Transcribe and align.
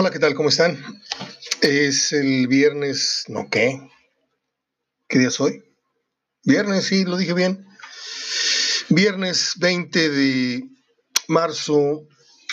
Hola, 0.00 0.10
¿qué 0.10 0.18
tal? 0.18 0.34
¿Cómo 0.34 0.48
están? 0.48 0.82
Es 1.60 2.14
el 2.14 2.48
viernes, 2.48 3.24
¿no 3.28 3.50
qué? 3.50 3.78
¿Qué 5.06 5.18
día 5.18 5.28
es 5.28 5.38
hoy? 5.38 5.62
Viernes, 6.42 6.86
sí, 6.86 7.04
lo 7.04 7.18
dije 7.18 7.34
bien. 7.34 7.66
Viernes 8.88 9.56
20 9.58 10.08
de 10.08 10.64
marzo 11.28 12.08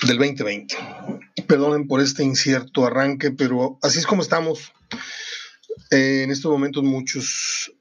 del 0.05 0.17
2020. 0.17 0.75
Perdonen 1.47 1.87
por 1.87 2.01
este 2.01 2.21
incierto 2.21 2.85
arranque, 2.85 3.31
pero 3.31 3.79
así 3.81 3.99
es 3.99 4.05
como 4.05 4.23
estamos. 4.23 4.73
Eh, 5.91 6.23
en 6.23 6.31
estos 6.31 6.51
momentos 6.51 6.83
muchos 6.83 7.71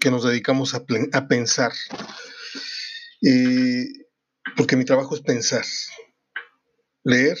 que 0.00 0.10
nos 0.10 0.24
dedicamos 0.24 0.74
a, 0.74 0.84
pensar, 1.28 1.72
eh, 3.22 3.86
porque 4.56 4.74
mi 4.74 4.84
trabajo 4.84 5.14
es 5.14 5.20
pensar, 5.20 5.64
leer, 7.04 7.38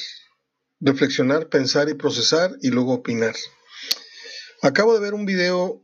reflexionar, 0.84 1.48
pensar 1.48 1.88
y 1.88 1.94
procesar 1.94 2.52
y 2.62 2.68
luego 2.68 2.92
opinar. 2.92 3.34
Acabo 4.62 4.94
de 4.94 5.00
ver 5.00 5.14
un 5.14 5.24
video 5.24 5.82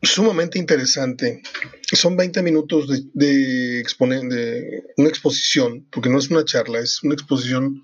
sumamente 0.00 0.58
interesante. 0.58 1.42
Son 1.82 2.16
20 2.16 2.42
minutos 2.42 2.88
de, 2.88 3.02
de, 3.14 3.82
de, 3.82 4.82
una 4.96 5.08
exposición, 5.08 5.86
porque 5.90 6.08
no 6.08 6.18
es 6.18 6.30
una 6.30 6.44
charla, 6.44 6.78
es 6.78 7.02
una 7.02 7.14
exposición, 7.14 7.82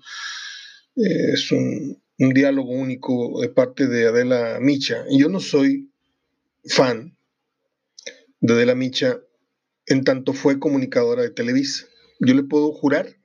eh, 0.95 1.33
es 1.33 1.51
un, 1.51 2.01
un, 2.19 2.33
diálogo 2.33 2.71
único 2.71 3.41
de 3.41 3.49
parte 3.49 3.87
de 3.87 4.07
Adela 4.07 4.59
Micha. 4.61 5.03
Y 5.09 5.19
yo 5.19 5.29
no 5.29 5.39
soy 5.39 5.91
fan 6.65 7.17
de 8.39 8.53
Adela 8.53 8.75
Micha 8.75 9.19
en 9.87 10.03
tanto 10.03 10.33
fue 10.33 10.59
comunicadora 10.59 11.23
de 11.23 11.31
Televisa. 11.31 11.85
Yo 12.19 12.33
le 12.33 12.43
puedo 12.43 12.71
jurar 12.71 13.17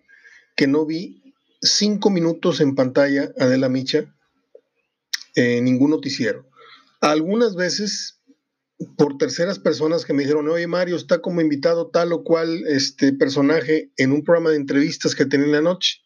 que 0.56 0.66
no 0.66 0.86
vi 0.86 1.25
cinco 1.60 2.10
minutos 2.10 2.60
en 2.60 2.74
pantalla 2.74 3.32
Adela 3.38 3.68
Micha 3.68 4.12
en 5.34 5.64
ningún 5.64 5.90
noticiero. 5.90 6.48
Algunas 7.00 7.54
veces 7.54 8.16
por 8.96 9.16
terceras 9.16 9.58
personas 9.58 10.04
que 10.04 10.12
me 10.12 10.22
dijeron, 10.22 10.48
oye 10.48 10.66
Mario, 10.66 10.96
está 10.96 11.20
como 11.20 11.40
invitado 11.40 11.88
tal 11.88 12.12
o 12.12 12.22
cual 12.22 12.64
este 12.66 13.12
personaje 13.12 13.90
en 13.96 14.12
un 14.12 14.22
programa 14.22 14.50
de 14.50 14.56
entrevistas 14.56 15.14
que 15.14 15.26
tenía 15.26 15.46
en 15.46 15.52
la 15.52 15.62
noche. 15.62 16.00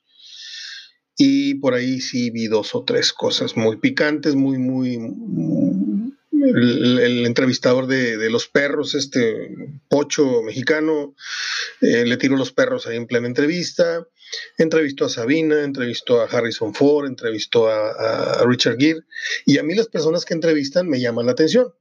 Y 1.17 1.55
por 1.57 1.75
ahí 1.75 2.01
sí 2.01 2.31
vi 2.31 2.47
dos 2.47 2.75
o 2.75 2.85
tres 2.85 3.13
cosas 3.13 3.57
muy 3.57 3.77
picantes, 3.77 4.35
muy, 4.35 4.59
muy... 4.59 4.99
El, 6.33 7.27
entrevistador 7.27 7.87
de, 7.87 8.17
de, 8.17 8.31
los 8.31 8.49
perros, 8.49 8.95
este 8.95 9.51
pocho 9.89 10.43
mexicano, 10.43 11.15
eh, 11.83 12.07
le 12.07 12.17
tiró 12.17 12.37
los 12.37 12.53
perros 12.53 12.87
ahí 12.87 12.97
en 12.97 13.07
plena 13.07 13.27
entrevista. 13.27 14.07
Entrevistó 14.59 15.07
a 15.07 15.09
Sabina, 15.09 15.65
entrevistó 15.65 16.21
a 16.21 16.27
Harrison 16.27 16.75
Ford, 16.75 17.07
entrevistó 17.07 17.69
a, 17.69 18.45
Richard 18.47 18.77
Gere. 18.79 19.01
Y 19.47 19.59
a 19.59 19.63
mí 19.63 19.75
las 19.75 19.89
personas 19.89 20.25
que 20.25 20.35
entrevistan 20.35 20.89
me 20.89 21.01
llaman 21.01 21.27
la 21.27 21.33
atención 21.33 21.73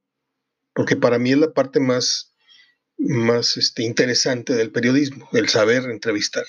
porque 0.80 0.95
para 0.95 1.19
mí 1.19 1.33
es 1.33 1.38
la 1.38 1.52
parte 1.52 1.81
más, 1.81 2.31
más 2.97 3.58
este, 3.58 3.83
interesante 3.83 4.53
del 4.53 4.72
periodismo, 4.72 5.28
el 5.33 5.50
saber 5.50 5.83
entrevistar. 5.89 6.45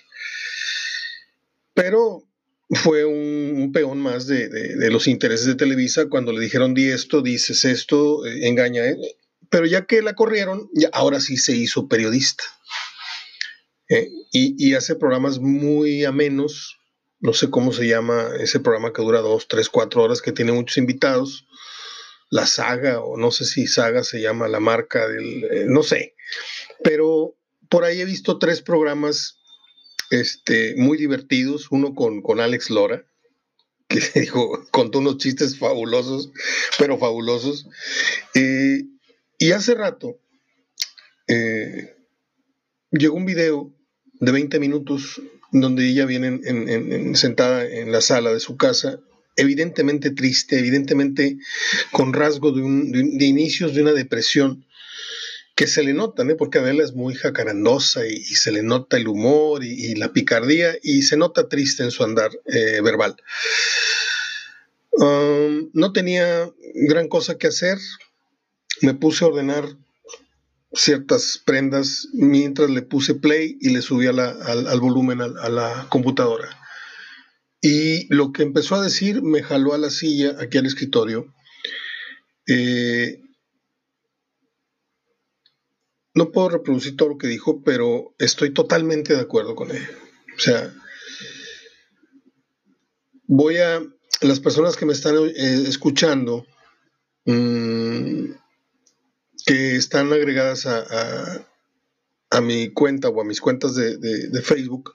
Pero 1.74 2.28
fue 2.70 3.04
un, 3.04 3.72
peón 3.72 3.98
más 3.98 4.28
de, 4.28 4.48
de, 4.48 4.90
los 4.92 5.08
intereses 5.08 5.46
de 5.46 5.56
Televisa 5.56 6.08
cuando 6.08 6.32
le 6.32 6.40
dijeron 6.40 6.74
di 6.74 6.90
esto, 6.90 7.22
dices 7.22 7.64
esto, 7.64 8.24
eh, 8.24 8.46
engaña. 8.46 8.84
Pero 9.48 9.66
ya 9.66 9.86
que 9.86 10.00
la 10.00 10.14
corrieron, 10.14 10.70
ya, 10.74 10.90
ahora 10.92 11.18
sí 11.18 11.36
se 11.36 11.56
hizo 11.56 11.88
periodista. 11.88 12.44
Eh, 13.90 14.08
y, 14.30 14.74
hace 14.74 14.94
programas 14.94 15.40
muy 15.40 16.04
amenos, 16.04 16.78
no 17.18 17.32
sé 17.32 17.50
cómo 17.50 17.72
se 17.72 17.88
llama 17.88 18.30
ese 18.38 18.60
programa 18.60 18.92
que 18.92 19.02
dura 19.02 19.20
dos, 19.20 19.48
tres, 19.48 19.68
cuatro 19.68 20.04
horas, 20.04 20.22
que 20.22 20.30
tiene 20.30 20.52
muchos 20.52 20.76
invitados. 20.78 21.48
La 22.30 22.46
saga, 22.46 23.00
o 23.00 23.16
no 23.16 23.32
sé 23.32 23.44
si 23.44 23.66
saga 23.66 24.04
se 24.04 24.20
llama 24.20 24.46
la 24.46 24.60
marca 24.60 25.08
del, 25.08 25.44
eh, 25.44 25.64
no 25.66 25.82
sé, 25.82 26.14
pero 26.84 27.36
por 27.68 27.82
ahí 27.82 28.00
he 28.00 28.04
visto 28.04 28.38
tres 28.38 28.62
programas 28.62 29.40
este, 30.10 30.76
muy 30.76 30.96
divertidos, 30.96 31.66
uno 31.72 31.92
con, 31.92 32.22
con 32.22 32.38
Alex 32.38 32.70
Lora, 32.70 33.04
que 33.88 33.98
dijo, 34.20 34.64
contó 34.70 35.00
unos 35.00 35.18
chistes 35.18 35.58
fabulosos, 35.58 36.30
pero 36.78 36.96
fabulosos, 36.96 37.66
eh, 38.36 38.84
y 39.38 39.50
hace 39.50 39.74
rato 39.74 40.20
llegó 42.92 43.16
un 43.16 43.24
video 43.24 43.72
de 44.20 44.32
20 44.32 44.60
minutos 44.60 45.20
donde 45.50 45.88
ella 45.88 46.06
viene 46.06 46.28
en, 46.28 46.68
en, 46.68 46.92
en, 46.92 47.16
sentada 47.16 47.66
en 47.66 47.90
la 47.90 48.00
sala 48.00 48.32
de 48.32 48.40
su 48.40 48.56
casa 48.56 49.00
evidentemente 49.36 50.10
triste, 50.10 50.58
evidentemente 50.58 51.38
con 51.92 52.12
rasgo 52.12 52.52
de, 52.52 53.24
inicios 53.24 53.74
de 53.74 53.82
una 53.82 53.92
depresión 53.92 54.66
que 55.54 55.66
se 55.66 55.82
le 55.82 55.92
nota, 55.92 56.22
¿eh? 56.22 56.34
porque 56.36 56.58
Adela 56.58 56.84
es 56.84 56.94
muy 56.94 57.14
jacarandosa 57.14 58.06
y, 58.06 58.22
se 58.22 58.52
le 58.52 58.62
nota 58.62 58.96
el 58.96 59.08
humor 59.08 59.64
y, 59.64 59.92
y, 59.92 59.94
la 59.94 60.12
picardía 60.12 60.76
y 60.82 61.02
se 61.02 61.16
nota 61.16 61.48
triste 61.48 61.82
en 61.82 61.90
su 61.90 62.02
andar 62.02 62.30
eh, 62.46 62.80
verbal. 62.82 63.16
Um, 64.92 65.70
no 65.72 65.92
tenía 65.92 66.50
gran 66.74 67.08
cosa 67.08 67.36
que 67.36 67.46
hacer, 67.46 67.78
me 68.80 68.94
puse 68.94 69.24
a 69.24 69.28
ordenar 69.28 69.76
ciertas 70.72 71.42
prendas 71.44 72.08
mientras 72.12 72.70
le 72.70 72.82
puse 72.82 73.14
play 73.14 73.58
y 73.60 73.70
le 73.70 73.82
subí 73.82 74.06
a 74.06 74.12
la, 74.12 74.30
al, 74.30 74.80
volumen 74.80 75.20
a, 75.20 75.48
la 75.48 75.86
computadora. 75.88 76.48
Y 77.60 78.12
lo 78.14 78.32
que 78.32 78.42
empezó 78.42 78.76
a 78.76 78.82
decir 78.82 79.22
me 79.22 79.42
jaló 79.42 79.74
a 79.74 79.78
la 79.78 79.90
silla, 79.90 80.36
aquí 80.38 80.58
al 80.58 80.66
escritorio. 80.66 81.34
Eh, 82.46 83.20
no 86.14 86.32
puedo 86.32 86.48
reproducir 86.48 86.96
todo 86.96 87.10
lo 87.10 87.18
que 87.18 87.26
dijo, 87.26 87.62
pero 87.62 88.14
estoy 88.18 88.52
totalmente 88.52 89.14
de 89.14 89.20
acuerdo 89.20 89.54
con 89.54 89.70
ella. 89.70 89.90
O 90.36 90.40
sea, 90.40 90.74
voy 93.26 93.58
a, 93.58 93.82
las 94.22 94.40
personas 94.40 94.76
que 94.76 94.86
me 94.86 94.92
están 94.92 95.16
eh, 95.16 95.64
escuchando, 95.66 96.46
mmm, 97.26 98.32
que 99.50 99.74
están 99.74 100.12
agregadas 100.12 100.64
a, 100.66 101.44
a, 102.30 102.40
mi 102.40 102.70
cuenta 102.70 103.08
o 103.08 103.20
a 103.20 103.24
mis 103.24 103.40
cuentas 103.40 103.74
de, 103.74 103.96
de, 103.96 104.42
Facebook, 104.42 104.94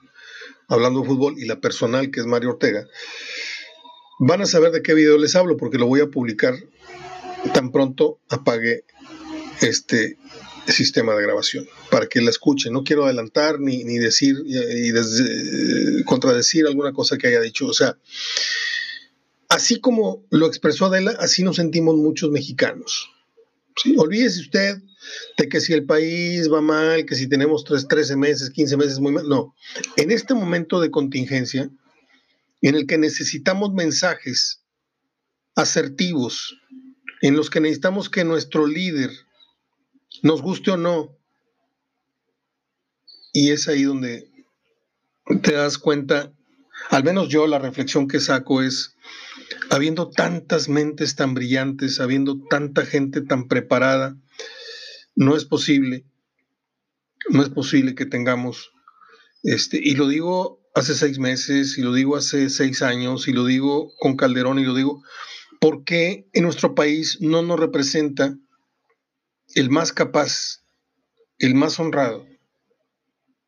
hablando 0.66 1.02
de 1.02 1.08
fútbol, 1.08 1.34
y 1.38 1.44
la 1.44 1.60
personal, 1.60 2.10
que 2.10 2.20
es 2.20 2.26
Mario 2.26 2.52
Ortega, 2.52 2.86
van 4.18 4.40
a 4.40 4.46
saber 4.46 4.72
de 4.72 4.80
qué 4.80 4.94
video 4.94 5.18
les 5.18 5.36
hablo, 5.36 5.58
porque 5.58 5.76
lo 5.76 5.86
voy 5.86 6.00
a 6.00 6.06
publicar 6.06 6.54
tan 7.52 7.70
pronto 7.70 8.18
apague 8.30 8.84
este 9.60 10.16
sistema 10.66 11.14
de 11.14 11.24
grabación, 11.24 11.68
para 11.90 12.06
que 12.06 12.22
la 12.22 12.30
escuchen. 12.30 12.72
No 12.72 12.82
quiero 12.82 13.04
adelantar 13.04 13.60
ni, 13.60 13.84
ni 13.84 13.98
decir 13.98 14.36
y, 14.46 14.90
desde, 14.90 16.02
contradecir 16.04 16.66
alguna 16.66 16.94
cosa 16.94 17.18
que 17.18 17.26
haya 17.26 17.42
dicho. 17.42 17.66
O 17.66 17.74
sea, 17.74 17.98
así 19.50 19.80
como 19.80 20.24
lo 20.30 20.46
expresó 20.46 20.86
Adela, 20.86 21.14
así 21.18 21.42
nos 21.42 21.56
sentimos 21.56 21.94
muchos 21.96 22.30
mexicanos. 22.30 23.10
¿Sí? 23.76 23.94
Olvídese 23.98 24.40
usted 24.40 24.82
de 25.36 25.48
que 25.48 25.60
si 25.60 25.72
el 25.72 25.84
país 25.84 26.50
va 26.50 26.60
mal, 26.60 27.04
que 27.04 27.14
si 27.14 27.28
tenemos 27.28 27.64
3, 27.64 27.88
13 27.88 28.16
meses, 28.16 28.50
15 28.50 28.76
meses 28.76 29.00
muy 29.00 29.12
mal. 29.12 29.28
No, 29.28 29.54
en 29.96 30.10
este 30.10 30.34
momento 30.34 30.80
de 30.80 30.90
contingencia, 30.90 31.70
en 32.62 32.74
el 32.74 32.86
que 32.86 32.98
necesitamos 32.98 33.72
mensajes 33.72 34.62
asertivos, 35.54 36.58
en 37.22 37.36
los 37.36 37.50
que 37.50 37.60
necesitamos 37.60 38.08
que 38.08 38.24
nuestro 38.24 38.66
líder, 38.66 39.10
nos 40.22 40.42
guste 40.42 40.70
o 40.72 40.76
no, 40.76 41.16
y 43.32 43.50
es 43.50 43.68
ahí 43.68 43.82
donde 43.82 44.30
te 45.42 45.52
das 45.52 45.76
cuenta, 45.76 46.32
al 46.90 47.04
menos 47.04 47.28
yo 47.28 47.46
la 47.46 47.58
reflexión 47.58 48.08
que 48.08 48.20
saco 48.20 48.62
es, 48.62 48.96
habiendo 49.70 50.10
tantas 50.10 50.68
mentes 50.68 51.16
tan 51.16 51.34
brillantes, 51.34 52.00
habiendo 52.00 52.38
tanta 52.48 52.84
gente 52.86 53.20
tan 53.20 53.48
preparada, 53.48 54.16
no 55.14 55.36
es 55.36 55.44
posible, 55.44 56.04
no 57.30 57.42
es 57.42 57.48
posible 57.48 57.94
que 57.94 58.06
tengamos, 58.06 58.72
este, 59.42 59.80
y 59.82 59.94
lo 59.94 60.08
digo 60.08 60.60
hace 60.74 60.94
seis 60.94 61.18
meses, 61.18 61.78
y 61.78 61.82
lo 61.82 61.92
digo 61.92 62.16
hace 62.16 62.50
seis 62.50 62.82
años, 62.82 63.28
y 63.28 63.32
lo 63.32 63.44
digo 63.44 63.92
con 63.98 64.16
Calderón, 64.16 64.58
y 64.58 64.64
lo 64.64 64.74
digo, 64.74 65.02
porque 65.60 66.28
en 66.32 66.44
nuestro 66.44 66.74
país 66.74 67.18
no 67.20 67.42
nos 67.42 67.58
representa 67.58 68.36
el 69.54 69.70
más 69.70 69.92
capaz, 69.92 70.62
el 71.38 71.54
más 71.54 71.78
honrado? 71.78 72.26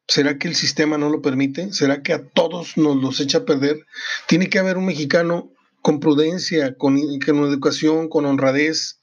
¿Será 0.06 0.38
que 0.38 0.48
el 0.48 0.54
sistema 0.54 0.96
no 0.96 1.10
lo 1.10 1.20
permite? 1.20 1.72
¿Será 1.72 2.02
que 2.02 2.14
a 2.14 2.26
todos 2.26 2.78
nos 2.78 2.96
los 2.96 3.20
echa 3.20 3.38
a 3.38 3.44
perder? 3.44 3.84
Tiene 4.26 4.48
que 4.48 4.58
haber 4.58 4.78
un 4.78 4.86
mexicano 4.86 5.52
con 5.88 6.00
prudencia, 6.00 6.76
con, 6.76 6.98
educación, 6.98 8.10
con 8.10 8.26
honradez, 8.26 9.00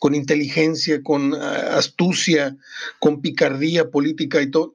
con 0.00 0.16
inteligencia, 0.16 1.00
con 1.00 1.32
astucia, 1.32 2.56
con 2.98 3.20
picardía 3.20 3.92
política 3.92 4.42
y 4.42 4.50
todo. 4.50 4.74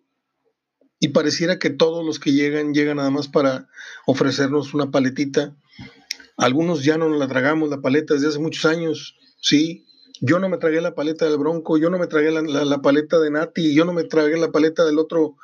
Y 1.01 1.09
pareciera 1.09 1.59
que 1.59 1.69
todos 1.69 2.05
los 2.05 2.17
que 2.17 2.31
llegan 2.31 2.73
llegan 2.73 2.95
nada 2.95 3.09
más 3.09 3.27
para 3.27 3.67
ofrecernos 4.05 4.73
una 4.73 4.89
paletita, 4.89 5.53
Algunos 6.37 6.85
ya 6.85 6.97
no 6.97 7.09
la 7.09 7.27
tragamos 7.27 7.69
la 7.69 7.81
paleta 7.81 8.13
desde 8.13 8.29
hace 8.29 8.39
muchos 8.39 8.63
años, 8.63 9.17
sí. 9.41 9.85
Yo 10.21 10.39
no 10.39 10.47
me 10.47 10.59
tragué 10.59 10.79
la 10.79 10.95
paleta 10.95 11.25
del 11.25 11.37
Bronco, 11.37 11.77
yo 11.77 11.89
no 11.89 11.99
me 11.99 12.07
tragué 12.07 12.31
la, 12.31 12.81
paleta 12.81 13.19
de 13.19 13.31
Nati, 13.31 13.73
yo 13.73 13.83
no 13.83 13.91
me 13.91 14.05
tragué 14.05 14.37
la 14.37 14.53
paleta 14.53 14.85
del 14.85 14.97
otro 14.97 15.35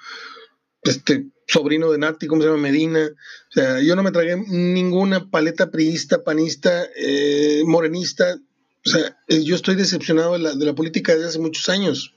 este, 0.86 1.26
sobrino 1.48 1.92
de 1.92 1.98
Nati, 1.98 2.28
¿cómo 2.28 2.42
se 2.42 2.48
llama? 2.48 2.62
Medina. 2.62 3.06
O 3.06 3.52
sea, 3.52 3.82
yo 3.82 3.96
no 3.96 4.04
me 4.04 4.12
tragué 4.12 4.38
ninguna 4.38 5.30
paleta 5.30 5.70
priista, 5.72 6.24
panista, 6.24 6.88
eh, 6.96 7.64
morenista. 7.66 8.38
O 8.86 8.90
sea, 8.90 9.18
eh, 9.28 9.44
yo 9.44 9.56
estoy 9.56 9.76
decepcionado 9.76 10.34
de 10.34 10.40
la, 10.40 10.56
de 10.56 10.66
la 10.66 10.76
política 10.76 11.14
desde 11.14 11.28
hace 11.28 11.40
muchos 11.40 11.70
años 11.70 12.14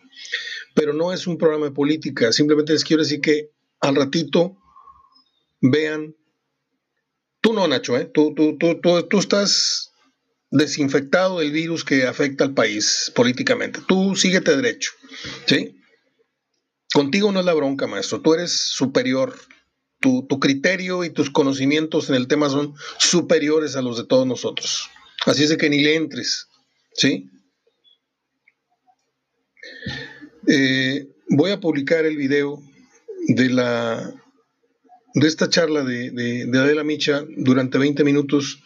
pero 0.79 0.93
no 0.93 1.13
es 1.13 1.27
un 1.27 1.39
programa 1.39 1.67
de 1.67 1.73
política. 1.73 2.33
Simplemente 2.33 2.73
les 2.73 2.85
quiero 2.85 3.03
decir 3.03 3.21
que 3.21 3.51
al 3.81 3.97
ratito 3.97 4.57
vean. 5.61 6.15
Tú 7.41 7.53
no, 7.53 7.67
Nacho, 7.67 7.97
¿eh? 7.97 8.09
tú, 8.13 8.33
tú, 8.33 8.57
tú, 8.59 8.81
tú, 8.81 9.19
estás 9.19 9.93
desinfectado 10.51 11.41
del 11.41 11.51
virus 11.51 11.85
que 11.85 12.05
afecta 12.05 12.45
al 12.45 12.55
país 12.55 13.11
políticamente. 13.15 13.81
Tú 13.89 14.15
síguete 14.15 14.57
derecho. 14.57 14.93
¿Sí? 15.47 15.78
Contigo 16.93 17.33
no 17.33 17.41
es 17.41 17.47
la 17.47 17.55
bronca, 17.55 17.87
maestro. 17.87 18.21
Tú 18.21 18.35
eres 18.35 18.53
superior. 18.53 19.35
Tu, 20.01 20.27
criterio 20.39 21.03
y 21.03 21.11
tus 21.11 21.29
conocimientos 21.29 22.09
en 22.09 22.15
el 22.15 22.29
tema 22.29 22.49
son 22.49 22.75
superiores 22.99 23.75
a 23.75 23.83
los 23.83 23.97
de 23.99 24.05
todos 24.05 24.27
nosotros. 24.27 24.89
Así 25.27 25.43
es 25.43 25.51
de 25.51 25.57
que 25.57 25.69
ni 25.69 25.81
le 25.81 25.97
entres. 25.97 26.47
¿Sí? 26.95 27.29
Eh, 30.47 31.09
voy 31.29 31.51
a 31.51 31.61
publicar 31.61 32.07
el 32.07 32.17
video 32.17 32.63
de 33.27 33.51
la 33.51 34.15
de 35.15 35.27
esta 35.27 35.49
charla 35.49 35.83
de, 35.83 36.11
de, 36.11 36.59
Adela 36.59 36.85
Micha 36.85 37.25
durante 37.37 37.79
20 37.79 38.05
minutos, 38.05 38.63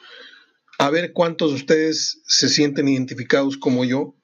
a 0.79 0.91
ver 0.91 1.13
cuántos 1.13 1.51
de 1.51 1.57
ustedes 1.57 2.21
se 2.27 2.51
sienten 2.51 2.89
identificados 2.89 3.57
como 3.57 3.85
yo. 3.85 4.15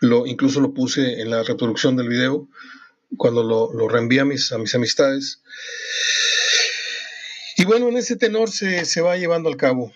Lo, 0.00 0.26
incluso 0.26 0.60
lo 0.60 0.72
puse 0.72 1.20
en 1.20 1.30
la 1.30 1.42
reproducción 1.42 1.96
del 1.96 2.08
video 2.08 2.48
cuando 3.16 3.42
lo, 3.42 3.72
lo 3.72 3.88
a 3.88 4.24
mis, 4.24 4.52
amistades. 4.52 5.42
Y 7.56 7.64
bueno, 7.64 7.88
en 7.88 7.96
ese 7.96 8.16
tenor 8.16 8.50
se, 8.50 9.00
va 9.00 9.16
llevando 9.16 9.48
al 9.48 9.56
cabo. 9.56 9.92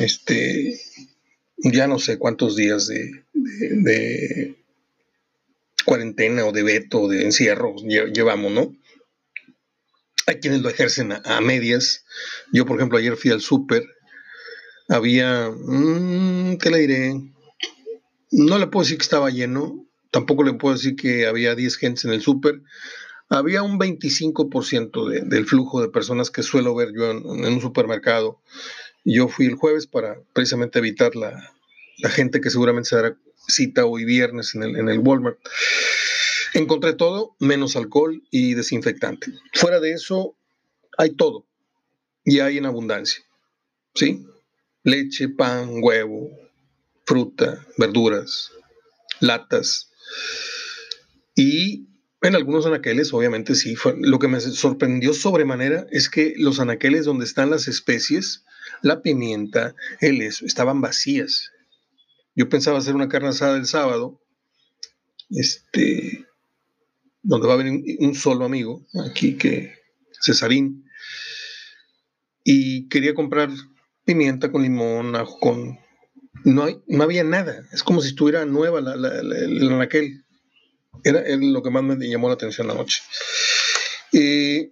Este, 0.00 0.80
ya 1.58 1.86
no 1.86 1.98
sé 1.98 2.18
cuántos 2.18 2.56
días 2.56 2.86
de, 2.86 3.24
de 3.34 4.56
cuarentena 5.84 6.46
o 6.46 6.52
de 6.52 6.62
veto 6.62 7.02
o 7.02 7.08
de 7.08 7.24
encierro 7.24 7.74
llevamos, 7.76 8.52
¿no? 8.52 8.74
Hay 10.26 10.36
quienes 10.36 10.62
lo 10.62 10.68
ejercen 10.68 11.12
a, 11.12 11.40
medias. 11.40 12.04
Yo, 12.52 12.64
por 12.64 12.76
ejemplo, 12.76 12.98
ayer 12.98 13.16
fui 13.16 13.32
al 13.32 13.40
súper. 13.40 13.84
Había, 14.88 15.50
mmm, 15.50 16.56
¿qué 16.58 16.70
le 16.70 16.78
diré? 16.78 17.14
No 18.30 18.58
le 18.58 18.68
puedo 18.68 18.84
decir 18.84 18.98
que 18.98 19.02
estaba 19.02 19.30
lleno. 19.30 19.84
Tampoco 20.12 20.44
le 20.44 20.52
puedo 20.52 20.76
decir 20.76 20.94
que 20.94 21.26
había 21.26 21.54
10 21.54 21.76
gentes 21.76 22.04
en 22.04 22.12
el 22.12 22.20
súper. 22.20 22.60
Había 23.30 23.62
un 23.62 23.80
25% 23.80 25.24
del 25.24 25.46
flujo 25.46 25.80
de 25.80 25.88
personas 25.88 26.30
que 26.30 26.42
suelo 26.42 26.74
ver 26.74 26.92
yo 26.94 27.10
en, 27.10 27.24
un 27.26 27.60
supermercado. 27.62 28.38
Yo 29.04 29.26
fui 29.28 29.46
el 29.46 29.54
jueves 29.54 29.86
para 29.86 30.20
precisamente 30.34 30.78
evitar 30.78 31.16
la, 31.16 31.52
gente 32.10 32.40
que 32.42 32.50
seguramente 32.50 32.90
se 32.90 32.96
dará 32.96 33.16
cita 33.48 33.86
hoy 33.86 34.04
viernes 34.04 34.54
en 34.54 34.62
el, 34.64 34.76
en 34.76 34.90
el 34.90 34.98
Walmart. 34.98 35.38
Encontré 36.52 36.92
todo 36.92 37.34
menos 37.38 37.74
alcohol 37.74 38.22
y 38.30 38.52
desinfectante. 38.52 39.32
Fuera 39.54 39.80
de 39.80 39.92
eso, 39.92 40.36
hay 40.98 41.10
todo 41.16 41.46
y 42.22 42.40
hay 42.40 42.58
en 42.58 42.66
abundancia. 42.66 43.24
¿Sí? 43.94 44.26
Leche, 44.82 45.30
pan, 45.30 45.82
huevo, 45.82 46.28
fruta, 47.06 47.66
verduras, 47.78 48.52
latas. 49.20 49.91
Y 51.34 51.88
en 52.20 52.36
algunos 52.36 52.66
anaqueles, 52.66 53.12
obviamente 53.12 53.54
sí, 53.54 53.74
lo 53.98 54.18
que 54.18 54.28
me 54.28 54.40
sorprendió 54.40 55.12
sobremanera 55.12 55.86
es 55.90 56.08
que 56.08 56.34
los 56.36 56.60
anaqueles 56.60 57.04
donde 57.04 57.24
están 57.24 57.50
las 57.50 57.66
especies, 57.68 58.44
la 58.80 59.02
pimienta, 59.02 59.74
el 60.00 60.22
eso, 60.22 60.46
estaban 60.46 60.80
vacías. 60.80 61.50
Yo 62.34 62.48
pensaba 62.48 62.78
hacer 62.78 62.94
una 62.94 63.08
carne 63.08 63.28
asada 63.28 63.56
el 63.56 63.66
sábado, 63.66 64.20
este, 65.30 66.26
donde 67.22 67.48
va 67.48 67.54
a 67.54 67.58
venir 67.58 67.96
un 68.00 68.14
solo 68.14 68.44
amigo 68.44 68.86
aquí, 69.04 69.36
que 69.36 69.74
Cesarín, 70.24 70.84
y 72.44 72.88
quería 72.88 73.14
comprar 73.14 73.50
pimienta 74.04 74.50
con 74.50 74.62
limón, 74.62 75.12
con... 75.40 75.78
No, 76.44 76.64
hay, 76.64 76.80
no 76.86 77.04
había 77.04 77.24
nada, 77.24 77.62
es 77.72 77.82
como 77.82 78.00
si 78.00 78.08
estuviera 78.08 78.44
nueva 78.44 78.80
la, 78.80 78.96
la, 78.96 79.22
la, 79.22 79.82
aquel. 79.82 80.24
Era, 81.04 81.24
lo 81.36 81.62
que 81.62 81.70
más 81.70 81.82
me 81.82 82.08
llamó 82.08 82.28
la 82.28 82.34
atención 82.34 82.66
la 82.66 82.74
noche. 82.74 83.02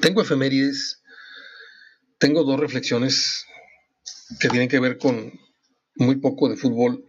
tengo 0.00 0.22
efemérides, 0.22 1.02
tengo 2.18 2.44
dos 2.44 2.60
reflexiones 2.60 3.46
que 4.40 4.48
tienen 4.48 4.68
que 4.68 4.80
ver 4.80 4.98
con 4.98 5.32
muy 5.96 6.16
poco 6.16 6.48
de 6.48 6.56
fútbol. 6.56 7.04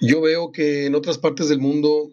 Yo 0.00 0.20
veo 0.20 0.52
que 0.52 0.86
en 0.86 0.94
otras 0.94 1.18
partes 1.18 1.48
del 1.48 1.58
mundo 1.58 2.10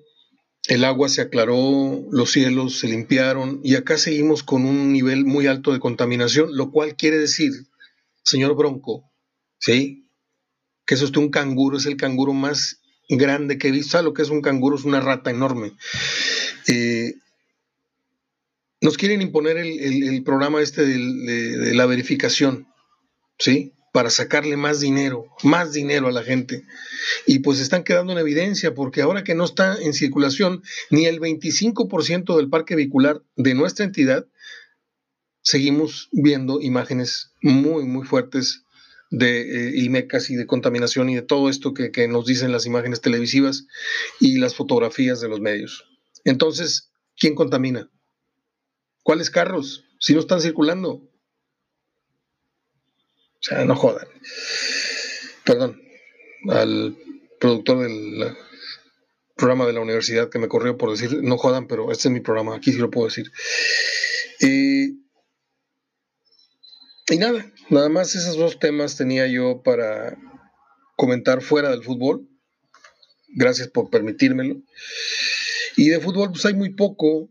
el 0.67 0.83
agua 0.83 1.09
se 1.09 1.21
aclaró, 1.21 2.03
los 2.11 2.31
cielos 2.31 2.79
se 2.79 2.87
limpiaron 2.87 3.61
y 3.63 3.75
acá 3.75 3.97
seguimos 3.97 4.43
con 4.43 4.65
un 4.65 4.91
nivel 4.91 5.25
muy 5.25 5.47
alto 5.47 5.71
de 5.71 5.79
contaminación, 5.79 6.57
lo 6.57 6.71
cual 6.71 6.95
quiere 6.95 7.19
decir, 7.19 7.51
señor 8.25 8.55
Bronco, 8.55 9.09
¿sí? 9.59 10.09
Que 10.85 10.95
es 10.95 11.01
un 11.01 11.29
canguro, 11.29 11.77
es 11.77 11.85
el 11.85 11.95
canguro 11.95 12.33
más 12.33 12.81
grande 13.07 13.57
que 13.57 13.69
he 13.69 13.71
visto. 13.71 13.91
¿Sabe 13.91 14.05
lo 14.05 14.13
que 14.13 14.23
es 14.23 14.29
un 14.29 14.41
canguro? 14.41 14.75
Es 14.75 14.83
una 14.83 14.99
rata 14.99 15.29
enorme. 15.29 15.73
Eh, 16.67 17.13
nos 18.81 18.97
quieren 18.97 19.21
imponer 19.21 19.57
el, 19.57 20.23
programa 20.23 20.61
este 20.61 20.85
de 20.85 21.73
la 21.73 21.85
verificación. 21.85 22.67
¿sí? 23.37 23.73
Para 23.93 24.09
sacarle 24.09 24.57
más 24.57 24.79
dinero, 24.79 25.27
más 25.43 25.71
dinero 25.71 26.07
a 26.07 26.11
la 26.11 26.23
gente. 26.23 26.65
Y 27.25 27.39
pues 27.39 27.59
están 27.59 27.83
quedando 27.83 28.13
en 28.13 28.19
evidencia 28.19 28.73
porque 28.73 29.01
ahora 29.01 29.23
que 29.23 29.35
no 29.35 29.45
está 29.45 29.77
en 29.81 29.93
circulación 29.93 30.63
ni 30.89 31.05
el 31.05 31.19
25% 31.19 32.35
del 32.35 32.49
parque 32.49 32.75
vehicular 32.75 33.21
de 33.35 33.53
nuestra 33.53 33.85
entidad, 33.85 34.25
seguimos 35.45 36.09
viendo 36.11 36.59
imágenes 36.59 37.31
muy, 37.41 37.85
muy 37.85 38.05
fuertes 38.05 38.63
de 39.11 39.41
eh, 39.41 39.83
IMECAS 39.83 40.31
y 40.31 40.35
de 40.35 40.47
contaminación 40.47 41.07
y 41.09 41.15
de 41.15 41.21
todo 41.21 41.49
esto 41.49 41.75
que, 41.75 41.91
que 41.91 42.07
nos 42.07 42.25
dicen 42.25 42.51
las 42.51 42.65
imágenes 42.65 42.99
televisivas 42.99 43.67
y 44.19 44.39
las 44.39 44.55
fotografías 44.55 45.21
de 45.21 45.29
los 45.29 45.39
medios. 45.39 45.85
Entonces, 46.23 46.91
¿quién 47.15 47.35
contamina? 47.35 47.91
¿Cuáles 49.03 49.29
carros? 49.29 49.85
Si 49.99 50.15
no 50.15 50.19
están 50.19 50.41
circulando. 50.41 50.93
O 50.93 51.11
sea, 53.39 53.63
no 53.65 53.75
jodan. 53.75 54.07
Perdón, 55.45 55.79
al 56.49 56.97
productor 57.39 57.83
del 57.83 58.35
programa 59.35 59.67
de 59.67 59.73
la 59.73 59.81
universidad 59.81 60.31
que 60.31 60.39
me 60.39 60.47
corrió 60.47 60.75
por 60.75 60.89
decir, 60.89 61.21
no 61.21 61.37
jodan, 61.37 61.67
pero 61.67 61.91
este 61.91 62.07
es 62.07 62.13
mi 62.13 62.21
programa, 62.21 62.55
aquí 62.55 62.71
sí 62.71 62.79
lo 62.79 62.89
puedo 62.89 63.07
decir. 63.07 63.31
y 64.39 65.05
nada, 67.17 67.51
nada 67.69 67.89
más 67.89 68.15
esos 68.15 68.37
dos 68.37 68.59
temas 68.59 68.97
tenía 68.97 69.27
yo 69.27 69.61
para 69.63 70.17
comentar 70.95 71.41
fuera 71.41 71.69
del 71.69 71.83
fútbol. 71.83 72.27
Gracias 73.29 73.67
por 73.67 73.89
permitírmelo. 73.89 74.61
Y 75.77 75.89
de 75.89 75.99
fútbol, 75.99 76.31
pues 76.31 76.45
hay 76.45 76.53
muy 76.53 76.73
poco. 76.73 77.29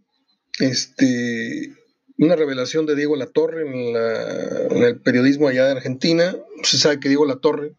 Este, 0.61 1.73
una 2.19 2.37
revelación 2.37 2.87
de 2.87 2.95
Diego 2.95 3.17
Latorre 3.17 3.67
en, 3.67 3.97
en 4.77 4.83
el 4.85 5.01
periodismo 5.01 5.49
allá 5.49 5.65
de 5.65 5.73
Argentina. 5.73 6.37
Se 6.63 6.79
sabe 6.79 7.01
que 7.01 7.09
Diego 7.09 7.27
Latorre 7.27 7.75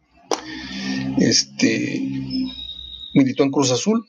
este, 1.18 2.00
militó 3.14 3.42
en 3.42 3.50
Cruz 3.50 3.70
Azul. 3.70 4.06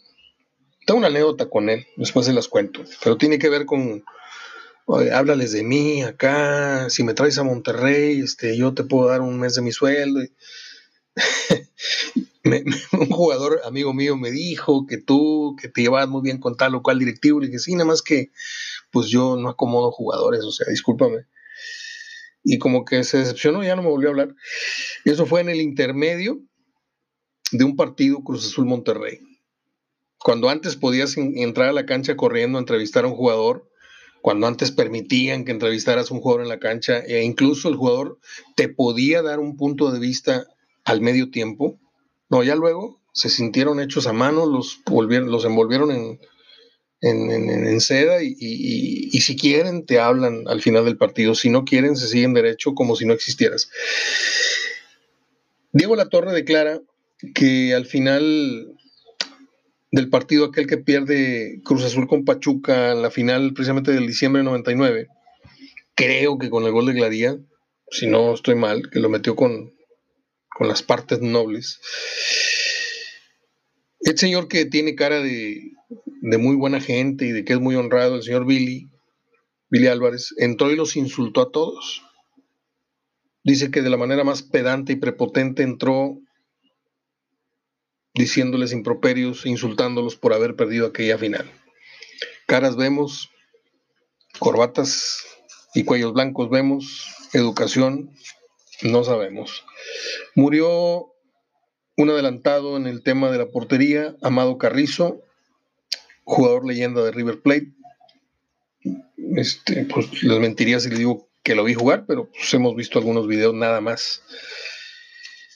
Tengo 0.86 1.00
una 1.00 1.08
anécdota 1.08 1.50
con 1.50 1.70
él, 1.70 1.86
después 1.98 2.26
se 2.26 2.34
las 2.34 2.48
cuento, 2.48 2.84
pero 3.04 3.18
tiene 3.18 3.40
que 3.40 3.50
ver 3.50 3.66
con, 3.66 4.04
háblales 4.88 5.52
de 5.52 5.64
mí 5.64 6.02
acá, 6.04 6.90
si 6.90 7.04
me 7.04 7.14
traes 7.14 7.38
a 7.38 7.44
Monterrey, 7.44 8.20
este, 8.22 8.58
yo 8.58 8.74
te 8.74 8.84
puedo 8.84 9.10
dar 9.10 9.22
un 9.22 9.40
mes 9.40 9.56
de 9.56 9.62
mi 9.62 9.72
sueldo. 9.72 10.22
un 12.94 13.10
jugador 13.10 13.62
amigo 13.66 13.94
mío 13.94 14.16
me 14.16 14.32
dijo 14.32 14.86
que 14.88 14.98
tú, 14.98 15.56
que 15.60 15.68
te 15.68 15.82
llevabas 15.82 16.08
muy 16.08 16.22
bien 16.22 16.40
con 16.40 16.56
tal 16.56 16.76
o 16.76 16.82
cual 16.82 17.00
directivo, 17.00 17.40
le 17.40 17.48
dije, 17.48 17.60
sí, 17.60 17.74
nada 17.74 17.86
más 17.86 18.02
que 18.02 18.32
pues 18.92 19.08
yo 19.08 19.36
no 19.36 19.50
acomodo 19.50 19.92
jugadores, 19.92 20.42
o 20.44 20.52
sea, 20.52 20.68
discúlpame. 20.70 21.26
Y 22.44 22.60
como 22.60 22.86
que 22.86 23.04
se 23.04 23.18
decepcionó, 23.18 23.64
ya 23.64 23.76
no 23.76 23.84
me 23.84 23.90
volvió 23.90 24.08
a 24.08 24.12
hablar. 24.12 24.36
Y 25.04 25.10
eso 25.10 25.26
fue 25.26 25.42
en 25.42 25.50
el 25.50 25.60
intermedio 25.60 26.42
de 27.52 27.66
un 27.66 27.76
partido 27.76 28.24
Cruz 28.24 28.46
Azul 28.46 28.66
Monterrey. 28.66 29.20
Cuando 30.18 30.50
antes 30.50 30.76
podías 30.76 31.18
entrar 31.18 31.70
a 31.70 31.74
la 31.74 31.86
cancha 31.86 32.16
corriendo 32.16 32.58
a 32.58 32.62
entrevistar 32.62 33.04
a 33.04 33.08
un 33.08 33.16
jugador, 33.16 33.70
cuando 34.22 34.48
antes 34.48 34.72
permitían 34.72 35.46
que 35.46 35.52
entrevistaras 35.52 36.10
a 36.10 36.14
un 36.14 36.22
jugador 36.22 36.44
en 36.44 36.50
la 36.50 36.60
cancha 36.60 37.00
e 37.00 37.24
incluso 37.24 37.70
el 37.70 37.76
jugador 37.76 38.20
te 38.56 38.70
podía 38.70 39.22
dar 39.22 39.40
un 39.40 39.58
punto 39.58 39.92
de 39.92 40.00
vista 40.00 40.48
al 40.84 41.02
medio 41.02 41.30
tiempo. 41.32 41.80
No, 42.30 42.44
ya 42.44 42.56
luego 42.56 43.00
se 43.14 43.30
sintieron 43.30 43.80
hechos 43.80 44.08
a 44.08 44.14
mano, 44.14 44.46
los, 44.46 44.80
volvieron, 44.86 45.32
los 45.32 45.46
envolvieron 45.46 45.92
en, 45.92 46.20
en, 47.02 47.82
seda 47.82 48.24
y, 48.24 48.36
y, 48.40 49.22
si 49.22 49.36
quieren 49.36 49.86
te 49.86 50.00
hablan 50.00 50.48
al 50.48 50.62
final 50.62 50.86
del 50.86 50.98
partido, 50.98 51.36
si 51.36 51.50
no 51.50 51.64
quieren 51.64 51.96
se 51.96 52.08
siguen 52.08 52.34
derecho 52.34 52.74
como 52.74 52.96
si 52.96 53.06
no 53.06 53.14
existieras. 53.14 53.70
Diego 55.72 55.96
Latorre 55.96 56.34
declara 56.34 56.82
que 57.34 57.74
al 57.74 57.86
final 57.86 58.78
del 59.92 60.10
partido 60.10 60.46
aquel 60.46 60.68
que 60.68 60.78
pierde 60.78 61.62
Cruz 61.64 61.84
Azul 61.84 62.08
con 62.08 62.26
Pachuca 62.26 62.92
en 62.92 63.02
la 63.02 63.12
final 63.12 63.54
precisamente 63.54 63.92
del 63.92 64.08
diciembre 64.08 64.42
de 64.42 64.46
99, 64.46 65.08
creo 65.96 66.38
que 66.38 66.50
con 66.50 66.66
el 66.66 66.72
gol 66.72 66.88
de 66.88 66.94
Glaría, 66.94 67.38
si 67.90 68.08
no 68.08 68.34
estoy 68.34 68.56
mal, 68.56 68.90
que 68.92 69.00
lo 69.00 69.10
metió 69.10 69.36
con, 69.36 69.74
con 70.50 70.68
las 70.68 70.84
partes 70.84 71.22
nobles. 71.22 71.80
El 74.02 74.18
señor 74.18 74.48
que 74.48 74.66
tiene 74.66 74.96
cara 74.96 75.22
de, 75.22 75.72
de 76.22 76.38
muy 76.38 76.56
buena 76.56 76.82
gente 76.82 77.26
y 77.26 77.32
de 77.32 77.46
que 77.46 77.54
es 77.54 77.60
muy 77.60 77.76
honrado, 77.76 78.16
el 78.16 78.24
señor 78.24 78.46
Billy, 78.46 78.90
Billy 79.70 79.88
Álvarez, 79.88 80.34
entró 80.38 80.72
y 80.72 80.76
los 80.76 80.96
insultó 80.96 81.42
a 81.42 81.52
todos. 81.52 82.04
Dice 83.44 83.72
que 83.72 83.82
de 83.82 83.90
la 83.90 83.98
manera 83.98 84.24
más 84.24 84.44
pedante 84.44 84.94
y 84.94 84.98
prepotente 84.98 85.64
entró 85.64 86.20
diciéndoles 88.18 88.74
improperios, 88.74 89.46
insultándolos 89.46 90.16
por 90.16 90.34
haber 90.34 90.56
perdido 90.56 90.88
aquella 90.88 91.18
final. 91.18 91.50
Caras 92.48 92.76
vemos, 92.76 93.30
corbatas 94.40 95.24
y 95.76 95.84
cuellos 95.84 96.14
blancos 96.14 96.50
vemos, 96.50 97.06
educación 97.34 98.12
no 98.82 99.04
sabemos. 99.04 99.64
Murió 100.36 101.14
un 101.96 102.10
adelantado 102.10 102.78
en 102.78 102.88
el 102.88 103.04
tema 103.04 103.32
de 103.32 103.38
la 103.38 103.48
portería, 103.48 104.16
Amado 104.22 104.58
Carrizo, 104.58 105.22
jugador 106.24 106.66
leyenda 106.66 107.04
de 107.04 107.12
River 107.12 107.42
Plate. 107.42 107.72
Este, 109.36 109.86
pues 109.86 110.24
les 110.24 110.40
mentiría 110.40 110.80
si 110.80 110.90
les 110.90 111.00
digo 111.00 111.30
que 111.44 111.56
lo 111.56 111.64
vi 111.64 111.76
jugar, 111.76 112.06
pero 112.08 112.30
pues 112.32 112.52
hemos 112.54 112.76
visto 112.76 112.98
algunos 112.98 113.28
videos 113.28 113.54
nada 113.54 113.82
más. 113.82 114.24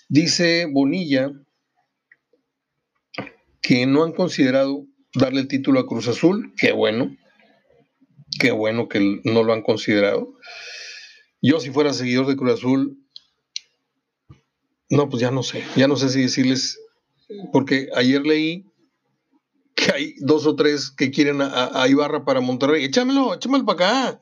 Dice 0.10 0.68
Bonilla 0.70 1.32
que 3.62 3.86
no 3.86 4.03
han 4.03 4.12
considerado 4.13 4.86
darle 5.13 5.41
el 5.41 5.48
título 5.48 5.80
a 5.80 5.86
Cruz 5.86 6.08
Azul, 6.08 6.53
qué 6.58 6.72
bueno, 6.72 7.15
qué 8.39 8.51
bueno 8.51 8.88
que 8.88 9.22
no 9.24 9.44
lo 9.44 9.53
han 9.53 9.62
considerado. 9.62 10.34
Yo 11.41 11.60
si 11.60 11.70
fuera 11.70 11.94
seguidor 11.94 12.27
de 12.27 12.36
Cruz 12.36 12.53
Azul, 12.53 12.98
no, 14.89 15.10
pues 15.10 15.22
ya 15.22 15.32
no 15.32 15.44
sé, 15.44 15.63
ya 15.75 15.88
no 15.88 15.96
sé 15.96 16.10
si 16.10 16.22
decirles, 16.22 16.80
porque 17.53 17.89
ayer 17.96 18.25
leí 18.25 18.65
que 19.75 19.91
hay 19.91 20.15
dos 20.20 20.46
o 20.46 20.56
tres 20.56 20.91
que 20.91 21.12
quieren 21.12 21.41
a, 21.41 21.88
Ibarra 21.88 22.25
para 22.25 22.41
Monterrey, 22.41 22.84
échamelo, 22.84 23.34
échamelo 23.34 23.65
para 23.65 24.10
acá. 24.10 24.22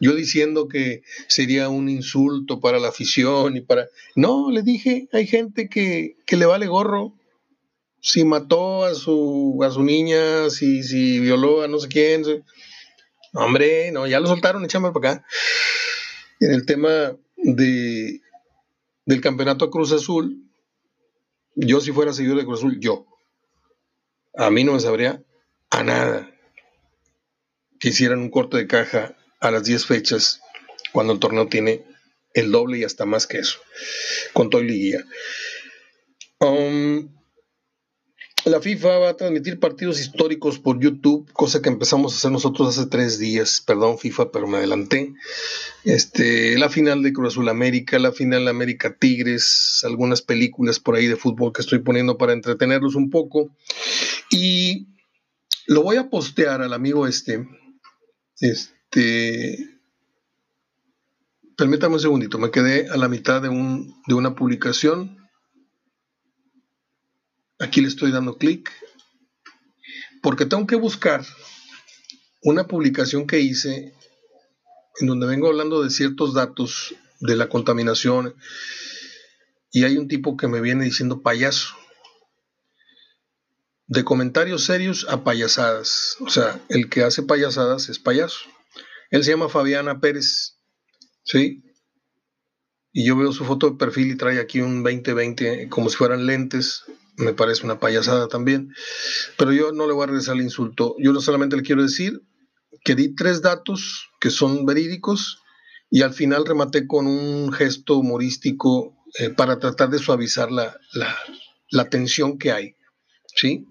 Yo 0.00 0.14
diciendo 0.14 0.66
que 0.66 1.02
sería 1.28 1.68
un 1.68 1.88
insulto 1.88 2.60
para 2.60 2.80
la 2.80 2.88
afición 2.88 3.56
y 3.56 3.60
para... 3.60 3.86
No, 4.16 4.50
le 4.50 4.62
dije, 4.62 5.08
hay 5.12 5.28
gente 5.28 5.68
que, 5.68 6.16
que 6.26 6.36
le 6.36 6.44
vale 6.44 6.66
gorro, 6.66 7.14
si 8.02 8.24
mató 8.24 8.84
a 8.84 8.94
su, 8.94 9.60
a 9.62 9.70
su 9.70 9.82
niña, 9.84 10.50
si, 10.50 10.82
si 10.82 11.20
violó 11.20 11.62
a 11.62 11.68
no 11.68 11.78
sé 11.78 11.88
quién. 11.88 12.24
Hombre, 13.32 13.92
no, 13.92 14.06
ya 14.08 14.18
lo 14.18 14.26
soltaron, 14.26 14.64
échame 14.64 14.90
para 14.90 15.12
acá. 15.12 15.26
En 16.40 16.52
el 16.52 16.66
tema 16.66 17.16
de, 17.36 18.20
del 19.06 19.20
campeonato 19.20 19.70
Cruz 19.70 19.92
Azul, 19.92 20.50
yo 21.54 21.80
si 21.80 21.92
fuera 21.92 22.12
seguidor 22.12 22.38
de 22.38 22.44
Cruz 22.44 22.58
Azul, 22.58 22.80
yo. 22.80 23.06
A 24.34 24.50
mí 24.50 24.64
no 24.64 24.72
me 24.72 24.80
sabría 24.80 25.22
a 25.70 25.84
nada 25.84 26.28
que 27.78 27.90
hicieran 27.90 28.18
un 28.18 28.30
corte 28.30 28.56
de 28.56 28.66
caja 28.66 29.16
a 29.38 29.50
las 29.52 29.62
10 29.64 29.86
fechas 29.86 30.40
cuando 30.92 31.12
el 31.12 31.20
torneo 31.20 31.46
tiene 31.46 31.84
el 32.34 32.50
doble 32.50 32.78
y 32.78 32.84
hasta 32.84 33.04
más 33.04 33.28
que 33.28 33.38
eso, 33.38 33.60
con 34.32 34.50
todo 34.50 34.62
y 34.62 34.68
guía. 34.68 35.04
Um, 36.40 37.21
la 38.44 38.60
FIFA 38.60 38.98
va 38.98 39.08
a 39.10 39.16
transmitir 39.16 39.60
partidos 39.60 40.00
históricos 40.00 40.58
por 40.58 40.80
YouTube, 40.80 41.30
cosa 41.32 41.62
que 41.62 41.68
empezamos 41.68 42.12
a 42.12 42.16
hacer 42.16 42.32
nosotros 42.32 42.68
hace 42.68 42.88
tres 42.88 43.18
días. 43.18 43.62
Perdón, 43.64 43.98
FIFA, 43.98 44.32
pero 44.32 44.46
me 44.46 44.58
adelanté. 44.58 45.14
Este, 45.84 46.58
la 46.58 46.68
final 46.68 47.02
de 47.02 47.12
Cruz 47.12 47.34
Azul 47.34 47.48
América, 47.48 47.98
la 47.98 48.12
final 48.12 48.44
de 48.44 48.50
América 48.50 48.96
Tigres, 48.98 49.80
algunas 49.84 50.22
películas 50.22 50.80
por 50.80 50.96
ahí 50.96 51.06
de 51.06 51.16
fútbol 51.16 51.52
que 51.52 51.62
estoy 51.62 51.78
poniendo 51.80 52.18
para 52.18 52.32
entretenerlos 52.32 52.96
un 52.96 53.10
poco. 53.10 53.54
Y 54.30 54.88
lo 55.66 55.82
voy 55.82 55.96
a 55.96 56.10
postear 56.10 56.62
al 56.62 56.72
amigo 56.72 57.06
este. 57.06 57.46
Este. 58.40 59.68
Permítame 61.56 61.94
un 61.94 62.00
segundito, 62.00 62.38
me 62.38 62.50
quedé 62.50 62.88
a 62.88 62.96
la 62.96 63.08
mitad 63.08 63.40
de, 63.40 63.48
un, 63.48 63.94
de 64.08 64.14
una 64.14 64.34
publicación 64.34 65.21
Aquí 67.62 67.80
le 67.80 67.86
estoy 67.86 68.10
dando 68.10 68.38
clic 68.38 68.72
porque 70.20 70.46
tengo 70.46 70.66
que 70.66 70.74
buscar 70.74 71.24
una 72.42 72.66
publicación 72.66 73.24
que 73.24 73.38
hice 73.38 73.94
en 74.98 75.06
donde 75.06 75.28
vengo 75.28 75.46
hablando 75.46 75.80
de 75.80 75.90
ciertos 75.90 76.34
datos 76.34 76.96
de 77.20 77.36
la 77.36 77.48
contaminación 77.48 78.34
y 79.70 79.84
hay 79.84 79.96
un 79.96 80.08
tipo 80.08 80.36
que 80.36 80.48
me 80.48 80.60
viene 80.60 80.84
diciendo 80.84 81.22
payaso. 81.22 81.76
De 83.86 84.02
comentarios 84.02 84.64
serios 84.64 85.06
a 85.08 85.22
payasadas. 85.22 86.16
O 86.18 86.30
sea, 86.30 86.60
el 86.68 86.90
que 86.90 87.04
hace 87.04 87.22
payasadas 87.22 87.88
es 87.88 88.00
payaso. 88.00 88.40
Él 89.10 89.22
se 89.22 89.30
llama 89.30 89.48
Fabiana 89.48 90.00
Pérez. 90.00 90.58
¿Sí? 91.22 91.62
Y 92.90 93.06
yo 93.06 93.16
veo 93.16 93.30
su 93.30 93.44
foto 93.44 93.70
de 93.70 93.76
perfil 93.76 94.10
y 94.10 94.16
trae 94.16 94.40
aquí 94.40 94.60
un 94.60 94.82
2020 94.82 95.68
como 95.68 95.90
si 95.90 95.96
fueran 95.96 96.26
lentes, 96.26 96.82
me 97.16 97.34
parece 97.34 97.64
una 97.64 97.80
payasada 97.80 98.28
también. 98.28 98.74
Pero 99.36 99.52
yo 99.52 99.72
no 99.72 99.86
le 99.86 99.92
voy 99.92 100.04
a 100.04 100.06
regresar 100.06 100.36
el 100.36 100.42
insulto. 100.42 100.96
Yo 100.98 101.18
solamente 101.20 101.56
le 101.56 101.62
quiero 101.62 101.82
decir 101.82 102.22
que 102.84 102.94
di 102.94 103.14
tres 103.14 103.42
datos 103.42 104.10
que 104.20 104.30
son 104.30 104.66
verídicos 104.66 105.42
y 105.90 106.02
al 106.02 106.14
final 106.14 106.46
rematé 106.46 106.86
con 106.86 107.06
un 107.06 107.52
gesto 107.52 107.98
humorístico 107.98 108.96
eh, 109.18 109.30
para 109.30 109.58
tratar 109.58 109.90
de 109.90 109.98
suavizar 109.98 110.50
la, 110.50 110.76
la, 111.70 111.90
tensión 111.90 112.38
que 112.38 112.50
hay. 112.50 112.76
¿sí? 113.26 113.66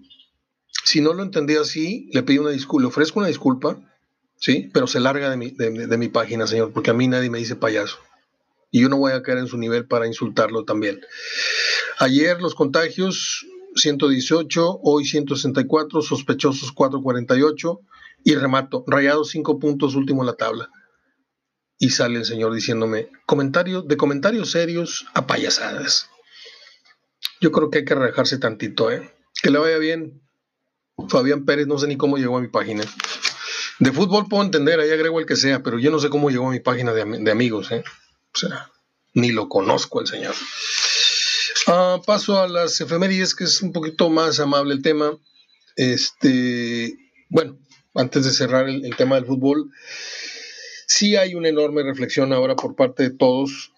Si 0.84 1.00
no 1.00 1.14
lo 1.14 1.22
entendí 1.22 1.56
así, 1.56 2.08
le 2.12 2.22
pido 2.22 2.42
una 2.42 2.52
disculpa, 2.52 2.82
le 2.82 2.88
ofrezco 2.88 3.18
una 3.18 3.28
disculpa, 3.28 3.80
¿sí? 4.36 4.70
pero 4.72 4.86
se 4.86 5.00
larga 5.00 5.30
de 5.30 5.36
mi, 5.36 5.50
de 5.50 5.98
mi 5.98 6.08
página, 6.08 6.46
señor, 6.46 6.72
porque 6.72 6.90
a 6.90 6.94
mí 6.94 7.08
nadie 7.08 7.28
me 7.28 7.38
dice 7.38 7.56
payaso. 7.56 7.98
Y 8.70 8.80
yo 8.82 8.88
no 8.88 8.96
voy 8.96 9.12
a 9.12 9.22
caer 9.22 9.38
en 9.38 9.48
su 9.48 9.58
nivel 9.58 9.86
para 9.86 10.06
insultarlo 10.06 10.64
también. 10.64 11.00
Ayer 12.02 12.42
los 12.42 12.56
contagios 12.56 13.46
118, 13.76 14.80
hoy 14.82 15.04
164, 15.04 16.02
sospechosos 16.02 16.72
448 16.72 17.80
y 18.24 18.34
remato, 18.34 18.82
rayado 18.88 19.22
5 19.22 19.60
puntos 19.60 19.94
último 19.94 20.22
en 20.22 20.26
la 20.26 20.32
tabla. 20.32 20.68
Y 21.78 21.90
sale 21.90 22.18
el 22.18 22.24
señor 22.24 22.52
diciéndome, 22.54 23.08
comentario, 23.24 23.82
de 23.82 23.96
comentarios 23.96 24.50
serios 24.50 25.06
a 25.14 25.28
payasadas. 25.28 26.10
Yo 27.40 27.52
creo 27.52 27.70
que 27.70 27.78
hay 27.78 27.84
que 27.84 27.94
relajarse 27.94 28.36
tantito, 28.38 28.90
¿eh? 28.90 29.08
Que 29.40 29.50
le 29.50 29.60
vaya 29.60 29.78
bien. 29.78 30.22
Fabián 31.08 31.44
Pérez, 31.44 31.68
no 31.68 31.78
sé 31.78 31.86
ni 31.86 31.96
cómo 31.96 32.16
llegó 32.16 32.36
a 32.36 32.40
mi 32.40 32.48
página. 32.48 32.82
De 33.78 33.92
fútbol 33.92 34.26
puedo 34.28 34.42
entender, 34.42 34.80
ahí 34.80 34.90
agrego 34.90 35.20
el 35.20 35.26
que 35.26 35.36
sea, 35.36 35.62
pero 35.62 35.78
yo 35.78 35.92
no 35.92 36.00
sé 36.00 36.10
cómo 36.10 36.30
llegó 36.30 36.48
a 36.48 36.50
mi 36.50 36.58
página 36.58 36.92
de, 36.92 37.04
de 37.04 37.30
amigos, 37.30 37.70
¿eh? 37.70 37.84
O 38.34 38.36
sea, 38.36 38.72
ni 39.14 39.30
lo 39.30 39.48
conozco 39.48 40.00
el 40.00 40.08
señor. 40.08 40.34
Ah, 41.66 42.00
paso 42.04 42.40
a 42.40 42.48
las 42.48 42.80
efemérides, 42.80 43.34
que 43.34 43.44
es 43.44 43.62
un 43.62 43.72
poquito 43.72 44.10
más 44.10 44.40
amable 44.40 44.74
el 44.74 44.82
tema. 44.82 45.16
Este, 45.76 46.96
bueno, 47.28 47.58
antes 47.94 48.24
de 48.24 48.32
cerrar 48.32 48.68
el, 48.68 48.96
tema 48.96 49.14
del 49.14 49.26
fútbol, 49.26 49.70
sí 50.86 51.16
hay 51.16 51.34
una 51.34 51.48
enorme 51.48 51.82
reflexión 51.82 52.32
ahora 52.32 52.56
por 52.56 52.74
parte 52.74 53.04
de 53.04 53.10
todos 53.10 53.72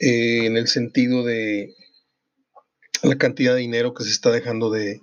eh, 0.00 0.46
en 0.46 0.56
el 0.56 0.66
sentido 0.66 1.24
de 1.24 1.74
la 3.02 3.16
cantidad 3.18 3.54
de 3.54 3.60
dinero 3.60 3.92
que 3.92 4.04
se 4.04 4.10
está 4.10 4.30
dejando 4.30 4.70
de, 4.70 5.02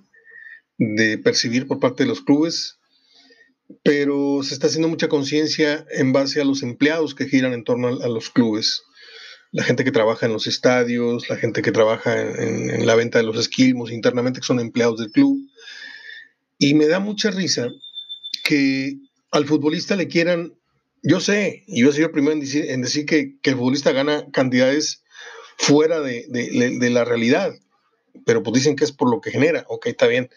percibir 1.24 1.68
por 1.68 1.80
parte 1.80 2.04
de 2.04 2.10
los 2.10 2.22
clubes, 2.22 2.80
pero 3.84 4.42
se 4.44 4.54
está 4.54 4.68
haciendo 4.68 4.90
mucha 4.90 5.08
conciencia 5.08 5.86
en 5.92 6.12
base 6.12 6.42
a 6.42 6.46
los 6.46 6.64
empleados 6.64 7.16
que 7.16 7.28
giran 7.28 7.54
en 7.54 7.64
torno 7.64 7.88
a 7.88 8.08
los 8.10 8.32
clubes 8.32 8.82
la 9.54 9.64
gente 9.64 9.84
que 9.84 9.92
trabaja 9.92 10.26
en 10.26 10.34
los 10.34 10.48
estadios, 10.48 11.30
la 11.30 11.38
gente 11.38 11.62
que 11.62 11.72
trabaja 11.72 12.20
en, 12.20 12.86
la 12.86 12.96
venta 12.96 13.20
de 13.20 13.24
los 13.24 13.38
esquilmos 13.38 13.92
internamente, 13.92 14.42
que 14.42 14.46
son 14.46 14.60
empleados 14.60 15.00
del 15.00 15.12
club. 15.12 15.40
Y 16.58 16.74
me 16.74 16.88
da 16.88 17.00
mucha 17.00 17.32
risa 17.32 17.70
que 18.44 18.98
al 19.32 19.46
futbolista 19.46 19.96
le 19.96 20.08
quieran 20.08 20.54
yo 21.04 21.20
sé, 21.20 21.64
y 21.68 21.82
yo 21.82 21.92
soy 21.92 22.04
el 22.04 22.12
primero 22.12 22.34
en 22.34 22.82
decir, 22.82 23.06
que, 23.06 23.36
el 23.44 23.56
futbolista 23.56 23.92
gana 23.92 24.26
cantidades 24.32 25.04
fuera 25.58 26.00
de, 26.00 26.26
de, 26.30 26.90
la 26.90 27.04
realidad, 27.04 27.54
pero 28.26 28.42
pues 28.42 28.56
dicen 28.56 28.78
que 28.78 28.86
es 28.86 28.94
por 28.94 29.12
lo 29.12 29.20
que 29.20 29.30
genera, 29.30 29.66
ok, 29.68 29.88
está 29.88 30.08
bien. 30.08 30.30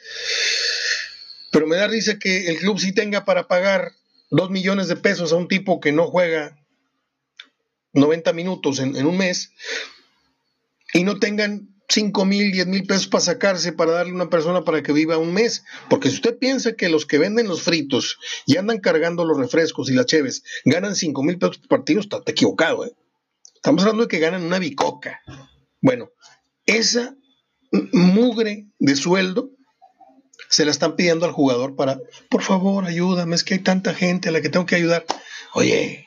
Pero 1.52 1.68
me 1.68 1.76
da 1.76 1.87
risa 1.87 2.18
que 2.18 2.49
el 2.49 2.58
club 2.58 2.80
sí 2.80 2.92
tenga 2.92 3.25
para 3.25 3.46
pagar 3.46 3.92
dos 4.30 4.50
millones 4.50 4.88
de 4.88 4.96
pesos 4.96 5.32
a 5.32 5.37
un 5.37 5.46
tipo 5.46 5.80
que 5.80 5.92
no 5.92 6.08
juega 6.08 6.58
90 7.96 8.32
minutos 8.32 8.78
en, 8.78 8.96
en 8.96 9.06
un 9.06 9.16
mes 9.16 9.52
y 10.92 11.02
no 11.02 11.18
tengan 11.18 11.76
5 11.88 12.24
mil, 12.24 12.52
10 12.52 12.66
mil 12.66 12.86
pesos 12.86 13.06
para 13.06 13.22
sacarse, 13.22 13.72
para 13.72 13.92
darle 13.92 14.12
a 14.12 14.16
una 14.16 14.30
persona 14.30 14.64
para 14.64 14.82
que 14.82 14.92
viva 14.92 15.18
un 15.18 15.32
mes. 15.32 15.64
Porque 15.88 16.08
si 16.08 16.16
usted 16.16 16.38
piensa 16.38 16.74
que 16.74 16.88
los 16.88 17.06
que 17.06 17.18
venden 17.18 17.48
los 17.48 17.62
fritos 17.62 18.18
y 18.44 18.56
andan 18.56 18.78
cargando 18.78 19.24
los 19.24 19.38
refrescos 19.38 19.90
y 19.90 19.94
las 19.94 20.06
cheves 20.06 20.42
ganan 20.64 20.96
5 20.96 21.22
mil 21.22 21.38
pesos 21.38 21.58
por 21.58 21.68
partido, 21.68 22.00
está 22.00 22.22
equivocado. 22.26 22.84
¿eh? 22.84 22.92
Estamos 23.54 23.82
hablando 23.82 24.04
de 24.04 24.08
que 24.08 24.18
ganan 24.18 24.42
una 24.42 24.58
bicoca. 24.58 25.20
Bueno, 25.80 26.10
esa 26.66 27.16
mugre 27.92 28.66
de 28.78 28.96
sueldo 28.96 29.50
se 30.48 30.64
la 30.64 30.70
están 30.70 30.96
pidiendo 30.96 31.26
al 31.26 31.32
jugador 31.32 31.76
para, 31.76 32.00
por 32.28 32.42
favor, 32.42 32.84
ayúdame, 32.84 33.34
es 33.34 33.44
que 33.44 33.54
hay 33.54 33.60
tanta 33.60 33.94
gente 33.94 34.28
a 34.28 34.32
la 34.32 34.40
que 34.40 34.48
tengo 34.48 34.66
que 34.66 34.76
ayudar. 34.76 35.04
Oye, 35.54 36.05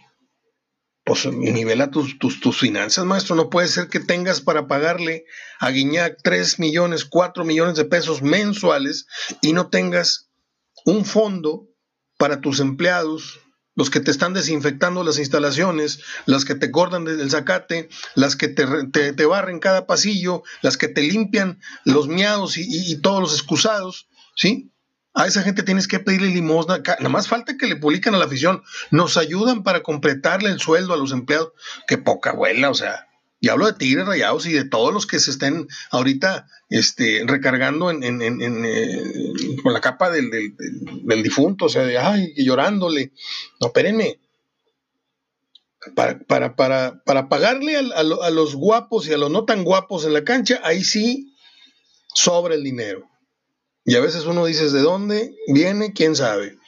pues 1.10 1.26
nivela 1.26 1.90
tus, 1.90 2.20
tus, 2.20 2.40
tus, 2.40 2.60
finanzas, 2.60 3.04
maestro. 3.04 3.36
No 3.36 3.50
puede 3.50 3.68
ser 3.68 3.88
que 3.88 4.00
tengas 4.00 4.42
para 4.42 4.68
pagarle 4.68 5.26
a 5.60 5.72
Guiñac 5.72 6.20
3 6.22 6.60
millones, 6.60 7.04
4 7.04 7.44
millones 7.46 7.76
de 7.78 7.86
pesos 7.86 8.22
mensuales 8.22 9.08
y 9.42 9.54
no 9.54 9.70
tengas 9.70 10.30
un 10.86 11.06
fondo 11.06 11.68
para 12.20 12.42
tus 12.42 12.60
empleados, 12.60 13.40
los 13.74 13.90
que 13.90 14.02
te 14.02 14.12
están 14.12 14.36
desinfectando 14.36 15.04
las 15.04 15.18
instalaciones, 15.18 16.04
las 16.28 16.46
que 16.46 16.54
te 16.54 16.70
cortan 16.70 17.06
del 17.06 17.32
zacate, 17.32 17.90
las 18.14 18.36
que 18.36 18.48
te, 18.48 18.68
te, 19.14 19.26
barren 19.26 19.58
cada 19.58 19.88
pasillo, 19.88 20.44
las 20.62 20.78
que 20.78 20.90
te 20.90 21.02
limpian 21.02 21.60
los 21.86 22.08
miados 22.08 22.56
y, 22.58 22.68
y 22.68 23.02
todos 23.02 23.20
los 23.20 23.34
excusados, 23.34 24.10
¿sí? 24.36 24.72
A 25.14 25.26
esa 25.26 25.42
gente 25.42 25.64
tienes 25.64 25.88
que 25.88 26.00
pedirle 26.00 26.28
limosna. 26.28 26.78
Nada 26.78 27.10
más 27.10 27.28
falta 27.28 27.58
que 27.58 27.68
le 27.68 27.76
publiquen 27.76 28.14
a 28.14 28.18
la 28.18 28.26
afición. 28.26 28.64
Nos 28.92 29.18
ayudan 29.18 29.64
para 29.64 29.82
completarle 29.82 30.50
el 30.50 30.60
sueldo 30.60 30.94
a 30.94 30.98
los 30.98 31.12
empleados. 31.12 31.52
Qué 31.88 31.98
poca 31.98 32.32
abuela, 32.32 32.70
o 32.70 32.76
sea. 32.76 33.08
Y 33.42 33.50
hablo 33.50 33.68
de 33.68 33.74
Tigres 33.74 34.06
Rayados 34.06 34.46
y 34.46 34.54
de 34.54 34.66
todos 34.66 34.94
los 34.94 35.08
que 35.08 35.20
se 35.20 35.32
estén 35.32 35.68
ahorita 35.92 36.48
este, 36.70 37.24
recargando 37.26 37.90
en, 37.90 38.04
eh, 38.22 39.04
con 39.64 39.74
la 39.74 39.80
capa 39.80 40.12
del, 40.12 40.30
difunto, 41.24 41.66
o 41.66 41.70
sea, 41.70 41.84
de 41.84 41.98
ay, 41.98 42.34
llorándole. 42.36 43.14
No, 43.62 43.68
espérenme. 43.68 44.20
Para, 45.96 46.20
para, 46.20 46.56
para, 46.58 47.02
para 47.06 47.30
pagarle 47.30 47.78
a, 47.78 47.80
a 47.80 48.30
los 48.30 48.56
guapos 48.56 49.08
y 49.08 49.14
a 49.14 49.18
los 49.18 49.32
no 49.32 49.46
tan 49.46 49.64
guapos 49.64 50.06
en 50.06 50.14
la 50.14 50.26
cancha, 50.26 50.60
ahí 50.64 50.84
sí 50.84 51.34
sobra 52.14 52.56
el 52.56 52.64
dinero. 52.64 53.10
Y 53.90 53.96
a 53.96 54.02
veces 54.02 54.26
uno 54.26 54.46
dice, 54.46 54.70
¿de 54.70 54.82
dónde 54.82 55.36
viene? 55.48 55.94
¿Quién 55.94 56.16
sabe? 56.16 56.60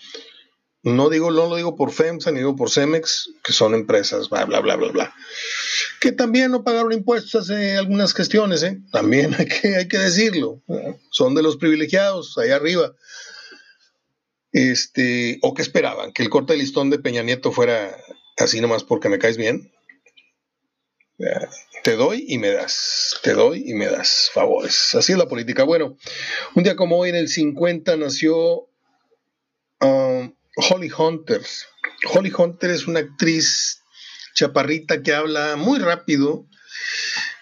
No 0.81 1.07
digo, 1.07 1.29
no 1.29 1.47
lo 1.47 1.55
digo 1.55 1.75
por 1.75 1.91
FEMSA 1.91 2.31
ni 2.31 2.39
digo 2.39 2.55
por 2.55 2.71
CEMEX, 2.71 3.29
que 3.43 3.53
son 3.53 3.75
empresas, 3.75 4.27
bla, 4.27 4.43
bla, 4.45 4.59
bla, 4.59 4.75
bla, 4.75 4.91
bla. 4.91 5.15
Que 5.99 6.11
también 6.11 6.49
no 6.49 6.63
pagaron 6.63 6.93
impuestos 6.93 7.43
hace 7.43 7.77
algunas 7.77 8.15
gestiones, 8.15 8.63
¿eh? 8.63 8.79
También 8.91 9.35
hay 9.37 9.45
que, 9.45 9.75
hay 9.75 9.87
que 9.87 9.99
decirlo. 9.99 10.63
Son 11.11 11.35
de 11.35 11.43
los 11.43 11.57
privilegiados, 11.57 12.35
allá 12.39 12.55
arriba. 12.55 12.95
Este, 14.51 15.37
o 15.43 15.53
que 15.53 15.61
esperaban, 15.61 16.13
que 16.13 16.23
el 16.23 16.29
corte 16.31 16.53
de 16.53 16.59
listón 16.59 16.89
de 16.89 16.97
Peña 16.97 17.21
Nieto 17.21 17.51
fuera 17.51 17.95
así 18.37 18.61
nomás 18.61 18.83
porque 18.83 19.09
me 19.09 19.19
caes 19.19 19.37
bien. 19.37 19.71
Te 21.83 21.95
doy 21.95 22.25
y 22.27 22.37
me 22.37 22.51
das, 22.51 23.19
te 23.23 23.33
doy 23.33 23.63
y 23.65 23.73
me 23.73 23.87
das 23.87 24.29
favores. 24.33 24.93
Así 24.93 25.13
es 25.13 25.17
la 25.17 25.27
política. 25.27 25.63
Bueno, 25.63 25.97
un 26.53 26.63
día 26.63 26.75
como 26.75 26.97
hoy 26.97 27.09
en 27.09 27.15
el 27.15 27.27
50 27.27 27.97
nació 27.97 28.67
um, 29.79 30.33
Holly 30.55 30.91
Hunter. 30.95 31.41
Holly 32.13 32.31
Hunter 32.37 32.69
es 32.69 32.87
una 32.87 32.99
actriz 32.99 33.81
chaparrita 34.35 35.01
que 35.01 35.13
habla 35.13 35.55
muy 35.55 35.79
rápido, 35.79 36.45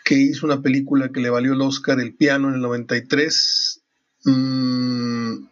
que 0.05 0.15
hizo 0.15 0.45
una 0.45 0.61
película 0.61 1.09
que 1.09 1.19
le 1.19 1.29
valió 1.29 1.53
el 1.53 1.61
Oscar 1.61 1.99
El 1.99 2.15
piano 2.15 2.47
en 2.47 2.55
el 2.55 2.61
93. 2.61 3.81
Mm, 4.23 5.49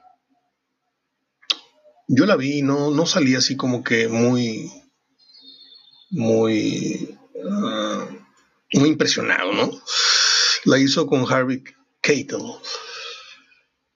yo 2.07 2.25
la 2.25 2.37
vi, 2.37 2.61
no, 2.61 2.89
no 2.91 3.05
salí 3.05 3.35
así 3.35 3.57
como 3.57 3.83
que 3.83 4.07
muy, 4.07 4.71
muy... 6.09 7.17
Uh, 7.35 8.16
muy 8.73 8.89
impresionado, 8.89 9.53
¿no? 9.53 9.71
La 10.65 10.79
hizo 10.79 11.07
con 11.07 11.31
Harvey 11.31 11.63
Keitel. 12.01 12.41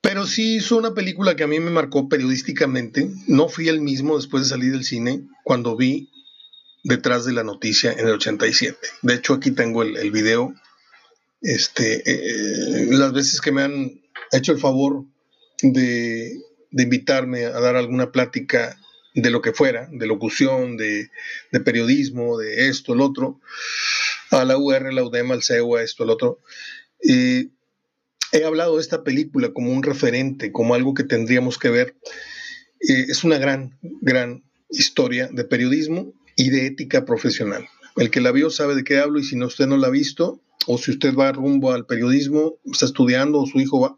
Pero 0.01 0.25
sí 0.25 0.55
hizo 0.55 0.77
una 0.77 0.93
película 0.93 1.35
que 1.35 1.43
a 1.43 1.47
mí 1.47 1.59
me 1.59 1.69
marcó 1.69 2.09
periodísticamente. 2.09 3.09
No 3.27 3.49
fui 3.49 3.69
el 3.69 3.81
mismo 3.81 4.17
después 4.17 4.43
de 4.43 4.49
salir 4.49 4.71
del 4.71 4.83
cine 4.83 5.21
cuando 5.43 5.75
vi 5.75 6.09
Detrás 6.83 7.25
de 7.25 7.33
la 7.33 7.43
Noticia 7.43 7.91
en 7.91 8.07
el 8.07 8.13
87. 8.13 8.77
De 9.03 9.13
hecho, 9.13 9.35
aquí 9.35 9.51
tengo 9.51 9.83
el, 9.83 9.97
el 9.97 10.11
video. 10.11 10.53
Este, 11.41 12.01
eh, 12.05 12.87
las 12.89 13.13
veces 13.13 13.41
que 13.41 13.51
me 13.51 13.61
han 13.61 14.01
hecho 14.31 14.51
el 14.51 14.59
favor 14.59 15.05
de, 15.61 16.35
de, 16.71 16.83
invitarme 16.83 17.45
a 17.45 17.59
dar 17.59 17.75
alguna 17.75 18.11
plática 18.11 18.77
de 19.13 19.29
lo 19.29 19.41
que 19.41 19.53
fuera, 19.53 19.87
de 19.91 20.07
locución, 20.07 20.77
de, 20.77 21.09
de 21.51 21.59
periodismo, 21.59 22.37
de 22.37 22.69
esto, 22.69 22.93
el 22.93 23.01
otro 23.01 23.39
a 24.31 24.45
la 24.45 24.57
UR, 24.57 24.93
la 24.93 25.03
UDEM, 25.03 25.31
al 25.31 25.43
CEU, 25.43 25.75
a 25.75 25.83
esto, 25.83 26.03
al 26.03 26.09
otro. 26.09 26.39
y 27.01 27.51
he 28.31 28.45
hablado 28.45 28.75
de 28.75 28.81
esta 28.81 29.03
película 29.03 29.51
como 29.53 29.71
un 29.71 29.83
referente, 29.83 30.51
como 30.51 30.73
algo 30.73 30.93
que 30.93 31.03
tendríamos 31.03 31.57
que 31.57 31.69
ver. 31.69 31.95
es 32.79 33.23
una 33.23 33.37
gran, 33.37 33.77
gran 33.81 34.43
historia 34.69 35.29
de 35.31 35.43
periodismo 35.43 36.13
y 36.35 36.49
de 36.49 36.65
ética 36.65 37.05
profesional. 37.05 37.67
El 37.97 38.09
que 38.09 38.21
la 38.21 38.31
vio 38.31 38.49
sabe 38.49 38.75
de 38.75 38.83
qué 38.83 38.99
hablo 38.99 39.19
y 39.19 39.23
si 39.23 39.35
no 39.35 39.47
usted 39.47 39.67
no 39.67 39.77
la 39.77 39.87
ha 39.87 39.91
visto 39.91 40.41
o 40.65 40.77
si 40.77 40.91
usted 40.91 41.13
va 41.13 41.31
rumbo 41.31 41.73
al 41.73 41.85
periodismo, 41.85 42.59
está 42.71 42.85
estudiando 42.85 43.41
o 43.41 43.45
su 43.45 43.59
hijo 43.59 43.81
va, 43.81 43.97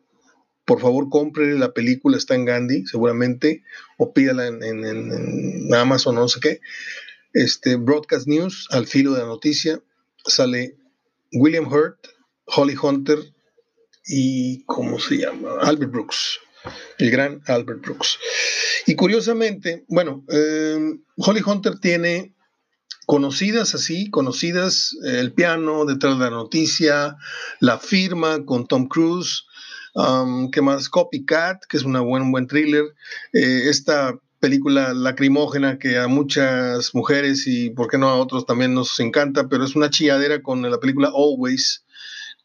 por 0.66 0.80
favor 0.82 1.10
compre 1.10 1.58
la 1.58 1.74
película, 1.74 2.18
está 2.18 2.36
en 2.36 2.46
Gandhi 2.46 2.86
seguramente, 2.86 3.64
o 3.98 4.14
pídala 4.14 4.48
en, 4.48 4.64
en, 4.64 4.86
en 4.86 5.74
Amazon 5.76 6.16
no 6.16 6.28
sé 6.28 6.40
qué. 6.40 6.62
Este, 7.34 7.76
Broadcast 7.76 8.28
News, 8.28 8.68
al 8.72 8.88
filo 8.88 9.14
de 9.14 9.22
la 9.22 9.28
noticia, 9.28 9.82
sale 10.26 10.78
William 11.34 11.72
Hurt, 11.72 12.08
Holly 12.46 12.76
Hunter 12.82 13.20
y, 14.08 14.64
¿cómo 14.66 15.00
se 15.00 15.18
llama? 15.18 15.56
Albert 15.62 15.92
Brooks, 15.92 16.40
el 16.98 17.12
gran 17.12 17.42
Albert 17.48 17.82
Brooks. 17.82 18.18
Y 18.86 18.96
curiosamente, 18.96 19.86
bueno, 19.88 20.24
eh, 20.30 20.78
Holly 21.18 21.42
Hunter 21.46 21.80
tiene 21.80 22.36
conocidas 23.06 23.76
así, 23.76 24.10
conocidas, 24.10 24.96
eh, 25.06 25.20
el 25.20 25.34
piano 25.34 25.86
detrás 25.86 26.18
de 26.18 26.26
la 26.26 26.32
noticia, 26.32 27.18
la 27.60 27.80
firma 27.80 28.46
con 28.46 28.68
Tom 28.68 28.88
Cruise, 28.88 29.46
um, 29.96 30.52
¿qué 30.52 30.62
más? 30.62 30.90
Copycat, 30.90 31.64
que 31.68 31.78
es 31.78 31.84
una 31.84 32.02
buen, 32.02 32.24
un 32.24 32.32
buen 32.32 32.48
thriller, 32.48 32.86
eh, 33.34 33.70
esta 33.70 34.18
película 34.44 34.94
lacrimógena 34.94 35.80
que 35.80 35.98
a 35.98 36.10
muchas 36.10 36.94
mujeres 36.94 37.48
y 37.48 37.70
por 37.70 37.88
qué 37.88 37.98
no 37.98 38.10
a 38.10 38.16
otros 38.16 38.46
también 38.46 38.74
nos 38.74 39.00
encanta, 39.00 39.48
pero 39.48 39.64
es 39.64 39.74
una 39.74 39.90
chilladera 39.90 40.44
con 40.44 40.70
la 40.70 40.82
película 40.82 41.14
Always, 41.16 41.86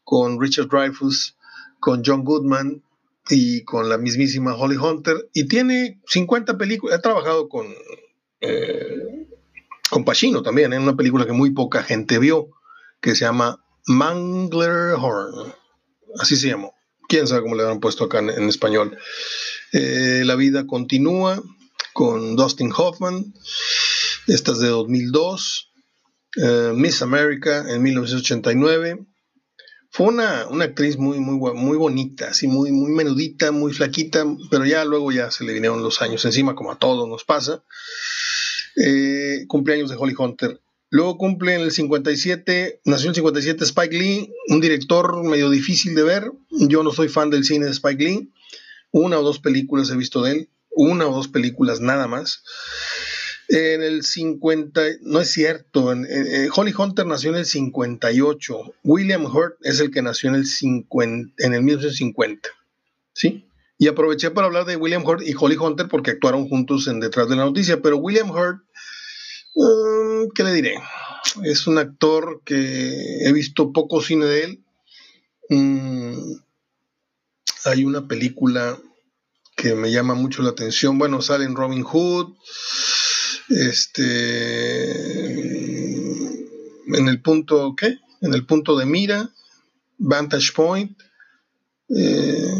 con 0.05 0.39
Richard 0.39 0.69
Dreyfuss, 0.69 1.35
con 1.81 2.01
John 2.05 2.23
Goodman 2.23 2.81
y 3.29 3.65
con 3.65 3.89
la 3.89 3.97
mismísima 3.97 4.55
Holly 4.55 4.77
Hunter. 4.77 5.27
Y 5.33 5.49
tiene 5.49 5.99
50 6.07 6.57
películas, 6.57 6.97
ha 6.97 7.01
trabajado 7.01 7.49
con, 7.49 7.67
eh, 8.39 9.27
con 9.89 10.05
Pacino 10.05 10.41
también, 10.41 10.71
en 10.71 10.83
una 10.83 10.95
película 10.95 11.25
que 11.25 11.33
muy 11.33 11.51
poca 11.51 11.83
gente 11.83 12.17
vio, 12.17 12.47
que 13.01 13.13
se 13.13 13.25
llama 13.25 13.61
Mangler 13.87 14.93
Horn. 14.97 15.53
Así 16.17 16.37
se 16.37 16.47
llamó. 16.47 16.73
Quién 17.09 17.27
sabe 17.27 17.41
cómo 17.41 17.55
le 17.55 17.69
han 17.69 17.81
puesto 17.81 18.05
acá 18.05 18.19
en, 18.19 18.47
español. 18.47 18.97
Eh, 19.73 20.21
la 20.23 20.35
vida 20.35 20.65
continúa 20.65 21.43
con 21.99 22.37
Dustin 22.37 22.71
Hoffman. 22.77 23.33
Esta 24.25 24.53
es 24.53 24.59
de 24.59 24.69
2002. 24.69 25.69
Eh, 26.37 26.71
Miss 26.73 27.01
America 27.01 27.65
en 27.67 27.83
1989. 27.83 29.05
Fue 29.91 30.07
una, 30.07 30.43
actriz 30.61 30.97
muy, 30.97 31.19
muy, 31.19 31.35
muy 31.55 31.75
bonita, 31.75 32.29
así 32.29 32.47
muy, 32.47 32.71
muy 32.71 32.93
menudita, 32.93 33.51
muy 33.51 33.73
flaquita, 33.73 34.25
pero 34.49 34.65
ya 34.65 34.85
luego 34.85 35.11
ya 35.11 35.29
se 35.29 35.43
le 35.43 35.51
vinieron 35.51 35.83
los 35.83 36.01
años 36.01 36.23
encima, 36.23 36.55
como 36.55 36.71
a 36.71 36.79
todos 36.79 37.05
nos 37.09 37.25
pasa. 37.25 37.65
Eh, 38.77 39.43
cumpleaños 39.49 39.89
de 39.89 39.97
Holly 39.97 40.15
Hunter. 40.17 40.61
Luego 40.89 41.17
cumple 41.17 41.55
en 41.55 41.61
el 41.63 41.71
57, 41.71 42.79
nació 42.85 43.07
en 43.07 43.09
el 43.09 43.15
57 43.15 43.65
Spike 43.65 43.97
Lee, 43.97 44.33
un 44.47 44.61
director 44.61 45.21
medio 45.25 45.49
difícil 45.49 45.95
de 45.95 46.03
ver. 46.03 46.31
Yo 46.49 46.81
no 46.81 46.93
soy 46.93 47.09
fan 47.09 47.29
del 47.29 47.43
cine 47.43 47.65
de 47.65 47.73
Spike 47.73 48.01
Lee. 48.01 48.31
Una 48.91 49.19
o 49.19 49.21
dos 49.21 49.39
películas 49.39 49.89
he 49.89 49.97
visto 49.97 50.23
de 50.23 50.31
él 50.31 50.49
una 50.79 51.07
o 51.07 51.13
dos 51.13 51.27
películas 51.27 51.81
nada 51.81 52.07
más. 52.07 52.43
En 53.49 53.81
el 53.81 54.03
50, 54.03 54.81
no 55.01 55.19
es 55.19 55.31
cierto, 55.31 55.91
en, 55.91 56.07
Holly 56.55 56.73
Hunter 56.77 57.05
nació 57.05 57.31
en 57.31 57.37
el 57.37 57.45
58, 57.45 58.75
William 58.83 59.25
Hurt 59.25 59.55
es 59.63 59.79
el 59.79 59.89
que 59.89 60.03
nació 60.03 60.29
en 60.29 60.35
el, 60.35 60.45
50, 60.45 61.33
en 61.39 61.53
el 61.53 61.63
1950, 61.63 62.49
¿sí? 63.13 63.47
Y 63.79 63.87
aproveché 63.87 64.29
para 64.29 64.47
hablar 64.47 64.65
de 64.65 64.75
William 64.75 65.03
Hurt 65.03 65.23
y 65.25 65.33
Holly 65.37 65.57
Hunter 65.57 65.87
porque 65.87 66.11
actuaron 66.11 66.47
juntos 66.47 66.87
en 66.87 66.99
Detrás 66.99 67.27
de 67.27 67.37
la 67.37 67.45
Noticia, 67.45 67.81
pero 67.81 67.97
William 67.97 68.29
Hurt, 68.29 68.61
um, 69.55 70.29
¿qué 70.35 70.43
le 70.43 70.53
diré? 70.53 70.75
Es 71.43 71.65
un 71.65 71.79
actor 71.79 72.41
que 72.45 73.25
he 73.25 73.33
visto 73.33 73.73
poco 73.73 74.01
cine 74.01 74.25
de 74.25 74.43
él. 74.43 74.63
Mm, 75.49 76.33
hay 77.65 77.83
una 77.83 78.07
película 78.07 78.79
que 79.59 79.75
me 79.75 79.91
llama 79.91 80.13
mucho 80.13 80.41
la 80.41 80.51
atención. 80.51 80.97
Bueno, 80.97 81.21
sale 81.21 81.43
en 81.43 81.53
Robin 81.53 81.83
Hood, 81.83 82.33
este, 83.49 84.89
en 86.97 87.09
el 87.09 87.21
punto, 87.21 87.75
¿qué? 87.75 87.97
En 88.21 88.33
el 88.33 88.45
punto 88.45 88.77
de 88.77 88.85
mira, 88.85 89.29
Vantage 89.97 90.53
Point, 90.55 90.97
eh, 91.89 92.53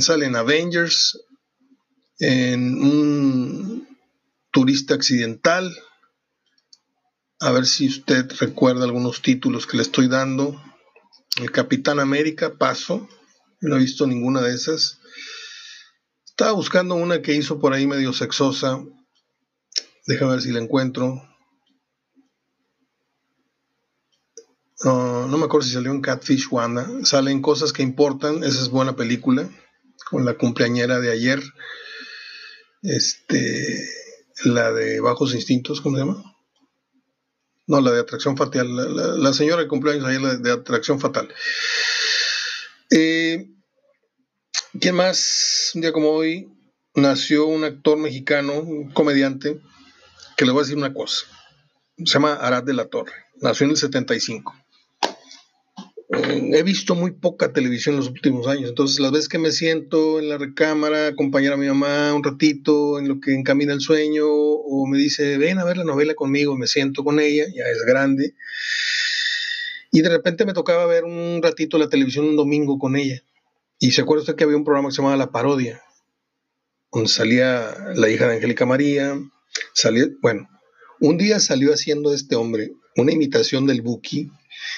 sale 0.00 0.26
en 0.26 0.36
Avengers, 0.36 1.24
en 2.18 2.82
un 2.82 3.88
turista 4.50 4.92
accidental. 4.94 5.74
A 7.40 7.50
ver 7.52 7.64
si 7.64 7.88
usted 7.88 8.30
recuerda 8.40 8.84
algunos 8.84 9.22
títulos 9.22 9.66
que 9.66 9.78
le 9.78 9.84
estoy 9.84 10.08
dando. 10.08 10.60
El 11.40 11.50
Capitán 11.50 11.98
América, 11.98 12.58
paso. 12.58 13.08
No 13.60 13.76
he 13.76 13.78
visto 13.78 14.06
ninguna 14.06 14.42
de 14.42 14.54
esas. 14.54 14.97
Estaba 16.38 16.52
buscando 16.52 16.94
una 16.94 17.20
que 17.20 17.34
hizo 17.34 17.58
por 17.58 17.72
ahí 17.72 17.88
medio 17.88 18.12
sexosa. 18.12 18.80
Déjame 20.06 20.30
ver 20.30 20.40
si 20.40 20.52
la 20.52 20.60
encuentro. 20.60 21.20
no 24.84 25.36
me 25.36 25.46
acuerdo 25.46 25.66
si 25.66 25.72
salió 25.72 25.90
en 25.90 26.00
Catfish 26.00 26.46
Wanda. 26.52 26.88
Salen 27.02 27.42
cosas 27.42 27.72
que 27.72 27.82
importan. 27.82 28.44
Esa 28.44 28.62
es 28.62 28.68
buena 28.68 28.94
película. 28.94 29.50
Con 30.08 30.24
la 30.24 30.34
cumpleañera 30.34 31.00
de 31.00 31.10
ayer. 31.10 31.42
Este. 32.82 33.84
La 34.44 34.70
de 34.70 35.00
Bajos 35.00 35.34
Instintos, 35.34 35.80
¿cómo 35.80 35.96
se 35.96 36.04
llama? 36.04 36.22
No, 37.66 37.80
la 37.80 37.90
de 37.90 37.98
Atracción 37.98 38.36
Fatal. 38.36 39.20
La, 39.20 39.32
señora 39.32 39.62
de 39.62 39.68
cumpleaños 39.68 40.04
ayer, 40.04 40.20
la 40.20 40.36
de 40.36 40.52
Atracción 40.52 41.00
Fatal. 41.00 41.34
Eh, 42.92 43.57
¿Quién 44.78 44.96
más? 44.96 45.72
Un 45.74 45.80
día 45.80 45.92
como 45.92 46.10
hoy 46.10 46.46
nació 46.94 47.46
un 47.46 47.64
actor 47.64 47.96
mexicano, 47.96 48.60
un 48.60 48.90
comediante, 48.90 49.58
que 50.36 50.44
le 50.44 50.52
voy 50.52 50.60
a 50.60 50.62
decir 50.64 50.76
una 50.76 50.92
cosa. 50.92 51.24
Se 51.96 52.04
llama 52.04 52.34
Arad 52.34 52.64
de 52.64 52.74
la 52.74 52.84
Torre. 52.84 53.12
Nació 53.40 53.64
en 53.64 53.70
el 53.70 53.76
75. 53.78 54.54
Eh, 56.10 56.50
he 56.52 56.62
visto 56.62 56.94
muy 56.94 57.12
poca 57.12 57.54
televisión 57.54 57.94
en 57.94 58.00
los 58.00 58.10
últimos 58.10 58.46
años, 58.46 58.68
entonces 58.68 59.00
las 59.00 59.10
veces 59.10 59.28
que 59.28 59.38
me 59.38 59.52
siento 59.52 60.18
en 60.18 60.28
la 60.28 60.36
recámara, 60.36 61.06
acompañar 61.06 61.54
a 61.54 61.56
mi 61.56 61.66
mamá 61.66 62.12
un 62.12 62.22
ratito 62.22 62.98
en 62.98 63.08
lo 63.08 63.20
que 63.20 63.34
encamina 63.34 63.72
el 63.72 63.80
sueño, 63.80 64.26
o 64.26 64.86
me 64.86 64.98
dice, 64.98 65.38
ven 65.38 65.58
a 65.58 65.64
ver 65.64 65.78
la 65.78 65.84
novela 65.84 66.14
conmigo, 66.14 66.56
me 66.56 66.66
siento 66.66 67.04
con 67.04 67.20
ella, 67.20 67.44
ya 67.54 67.64
es 67.64 67.84
grande, 67.86 68.34
y 69.90 70.02
de 70.02 70.10
repente 70.10 70.44
me 70.44 70.52
tocaba 70.52 70.84
ver 70.84 71.04
un 71.04 71.40
ratito 71.42 71.78
la 71.78 71.88
televisión 71.88 72.26
un 72.26 72.36
domingo 72.36 72.78
con 72.78 72.96
ella. 72.96 73.22
Y 73.78 73.92
se 73.92 74.02
acuerda 74.02 74.22
usted 74.22 74.36
que 74.36 74.44
había 74.44 74.56
un 74.56 74.64
programa 74.64 74.88
que 74.88 74.94
se 74.94 74.98
llamaba 74.98 75.16
La 75.16 75.30
Parodia, 75.30 75.82
donde 76.92 77.08
salía 77.08 77.74
la 77.94 78.08
hija 78.08 78.26
de 78.26 78.36
Angélica 78.36 78.66
María, 78.66 79.18
salía, 79.74 80.06
bueno, 80.20 80.48
un 81.00 81.16
día 81.16 81.38
salió 81.38 81.72
haciendo 81.72 82.12
este 82.12 82.34
hombre 82.34 82.72
una 82.96 83.12
imitación 83.12 83.66
del 83.66 83.82
Buki 83.82 84.30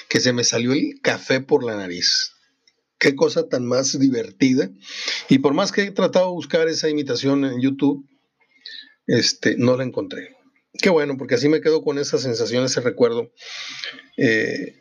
que 0.07 0.19
se 0.19 0.33
me 0.33 0.43
salió 0.43 0.73
el 0.73 0.99
café 1.01 1.41
por 1.41 1.63
la 1.63 1.75
nariz. 1.75 2.33
Qué 2.99 3.15
cosa 3.15 3.49
tan 3.49 3.65
más 3.65 3.97
divertida. 3.97 4.69
Y 5.27 5.39
por 5.39 5.53
más 5.53 5.71
que 5.71 5.81
he 5.81 5.91
tratado 5.91 6.27
de 6.27 6.33
buscar 6.33 6.67
esa 6.67 6.87
imitación 6.87 7.45
en 7.45 7.59
YouTube, 7.59 8.07
este, 9.07 9.55
no 9.57 9.75
la 9.75 9.83
encontré. 9.83 10.35
Qué 10.73 10.89
bueno, 10.91 11.17
porque 11.17 11.35
así 11.35 11.49
me 11.49 11.61
quedo 11.61 11.83
con 11.83 11.97
esa 11.97 12.19
sensación, 12.19 12.63
ese 12.63 12.81
recuerdo. 12.81 13.31
Eh, 14.17 14.80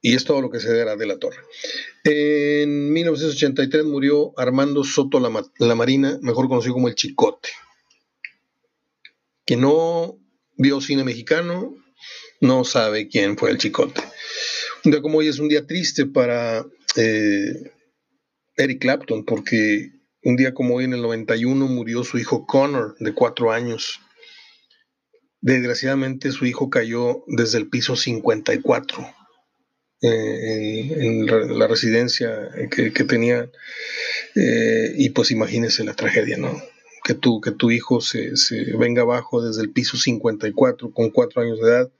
y 0.00 0.14
es 0.14 0.24
todo 0.24 0.40
lo 0.40 0.50
que 0.50 0.60
se 0.60 0.74
dará 0.74 0.96
de 0.96 1.06
la 1.06 1.18
torre. 1.18 1.38
En 2.04 2.92
1983 2.92 3.84
murió 3.84 4.32
Armando 4.38 4.84
Soto 4.84 5.20
la, 5.20 5.74
Marina, 5.74 6.18
mejor 6.22 6.48
conocido 6.48 6.74
como 6.74 6.88
el 6.88 6.94
Chicote, 6.94 7.50
que 9.44 9.56
no 9.56 10.18
vio 10.56 10.80
cine 10.80 11.04
mexicano, 11.04 11.74
no 12.40 12.64
sabe 12.64 13.08
quién 13.08 13.36
fue 13.36 13.50
el 13.50 13.58
Chicote. 13.58 14.02
Un 14.84 14.92
día 14.92 15.02
como 15.02 15.18
hoy 15.18 15.28
es 15.28 15.38
un 15.38 15.48
día 15.48 15.66
triste 15.66 16.06
para 16.06 16.64
eh, 16.96 17.72
Eric 18.56 18.80
Clapton, 18.80 19.24
porque 19.24 19.92
un 20.22 20.36
día 20.36 20.54
como 20.54 20.76
hoy 20.76 20.84
en 20.84 20.94
el 20.94 21.02
91 21.02 21.66
murió 21.66 22.04
su 22.04 22.18
hijo 22.18 22.46
Connor, 22.46 22.96
de 23.00 23.14
cuatro 23.14 23.50
años. 23.50 24.00
Desgraciadamente 25.40 26.32
su 26.32 26.46
hijo 26.46 26.68
cayó 26.70 27.24
desde 27.26 27.58
el 27.58 27.68
piso 27.68 27.96
54 27.96 29.17
eh, 30.00 30.94
en, 31.00 31.26
la 31.58 31.66
residencia 31.66 32.50
que, 32.70 32.90
tenía. 33.04 33.50
Eh, 34.36 34.94
y 34.96 35.10
pues 35.10 35.30
imagínese 35.30 35.84
la 35.84 35.94
tragedia, 35.94 36.36
¿no? 36.36 36.62
Que 37.02 37.14
tu, 37.14 37.40
que 37.40 37.50
tu 37.50 37.70
hijo 37.70 38.00
se, 38.00 38.32
venga 38.78 39.02
abajo 39.02 39.42
desde 39.42 39.62
el 39.62 39.70
piso 39.70 39.96
54 39.96 40.92
con 40.92 41.10
cuatro 41.10 41.42
años 41.42 41.60
de 41.60 41.68
edad. 41.68 41.90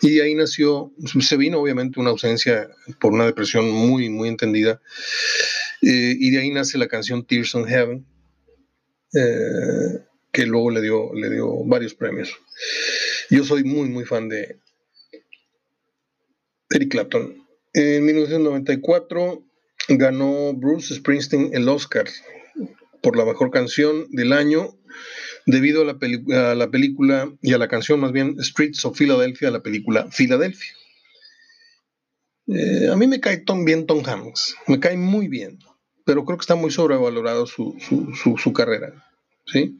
Y 0.00 0.14
de 0.14 0.22
ahí 0.22 0.34
nació, 0.34 0.92
se 1.20 1.36
vino 1.36 1.60
obviamente 1.60 2.00
una 2.00 2.10
ausencia 2.10 2.70
por 3.00 3.12
una 3.12 3.26
depresión 3.26 3.70
muy, 3.70 4.08
muy 4.08 4.28
entendida. 4.28 4.80
Eh, 5.82 6.16
y 6.18 6.30
de 6.30 6.38
ahí 6.38 6.50
nace 6.50 6.78
la 6.78 6.88
canción 6.88 7.26
Tears 7.26 7.54
on 7.54 7.66
Heaven, 7.66 8.06
que 10.32 10.46
luego 10.46 10.70
le 10.70 10.80
dio, 10.80 11.12
le 11.14 11.30
dio 11.30 11.62
varios 11.64 11.94
premios. 11.94 12.34
Yo 13.30 13.44
soy 13.44 13.64
muy, 13.64 13.88
muy 13.88 14.04
fan 14.04 14.28
de, 14.28 14.58
Eric 16.74 16.90
Clapton. 16.90 17.46
En 17.72 18.04
1994 18.04 19.44
ganó 19.90 20.52
Bruce 20.54 20.94
Springsteen 20.94 21.50
el 21.52 21.68
Oscar 21.68 22.06
por 23.00 23.16
la 23.16 23.24
mejor 23.24 23.50
canción 23.50 24.06
del 24.10 24.32
año 24.32 24.76
debido 25.46 25.82
a 25.82 25.84
la, 25.84 25.98
película 26.70 27.32
y 27.42 27.52
a 27.52 27.58
la 27.58 27.68
canción 27.68 28.00
más 28.00 28.12
bien 28.12 28.42
Streets 28.42 28.84
of 28.84 28.98
Philadelphia, 28.98 29.50
la 29.50 29.62
película 29.62 30.08
Philadelphia. 30.10 30.72
Eh, 32.48 32.88
a 32.90 32.96
mí 32.96 33.06
me 33.06 33.20
cae 33.20 33.44
bien 33.64 33.86
Tom 33.86 34.02
Hanks, 34.04 34.56
me 34.66 34.80
cae 34.80 34.96
muy 34.96 35.28
bien, 35.28 35.58
pero 36.04 36.24
creo 36.24 36.38
que 36.38 36.42
está 36.42 36.54
muy 36.54 36.70
sobrevalorado 36.70 37.46
su, 37.46 37.76
su 38.36 38.52
carrera. 38.52 39.04
¿sí? 39.46 39.78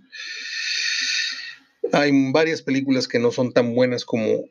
Hay 1.92 2.12
varias 2.32 2.62
películas 2.62 3.08
que 3.08 3.18
no 3.18 3.30
son 3.30 3.52
tan 3.52 3.74
buenas 3.74 4.04
como 4.04 4.44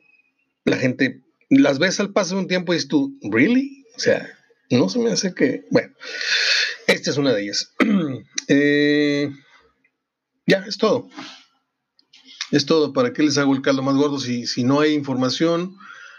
la 0.64 0.76
gente 0.76 1.23
las 1.58 1.78
ves 1.78 2.00
al 2.00 2.12
paso 2.12 2.34
de 2.34 2.42
un 2.42 2.48
tiempo 2.48 2.72
y 2.72 2.76
dices 2.76 2.88
tú, 2.88 3.18
¿really? 3.22 3.84
O 3.96 3.98
sea, 3.98 4.28
no 4.70 4.88
se 4.88 4.98
me 4.98 5.10
hace 5.10 5.34
que. 5.34 5.64
Bueno, 5.70 5.92
esta 6.86 7.10
es 7.10 7.16
una 7.16 7.32
de 7.32 7.42
ellas. 7.42 7.72
Eh, 8.46 9.30
ya, 10.46 10.66
es 10.68 10.76
todo. 10.76 11.08
Es 12.50 12.66
todo. 12.66 12.92
¿Para 12.92 13.14
qué 13.14 13.22
les 13.22 13.38
hago 13.38 13.54
el 13.54 13.62
caldo 13.62 13.80
más 13.80 13.96
gordo 13.96 14.20
si, 14.20 14.46
si 14.46 14.64
no 14.64 14.80
hay 14.80 14.92
información? 14.92 15.76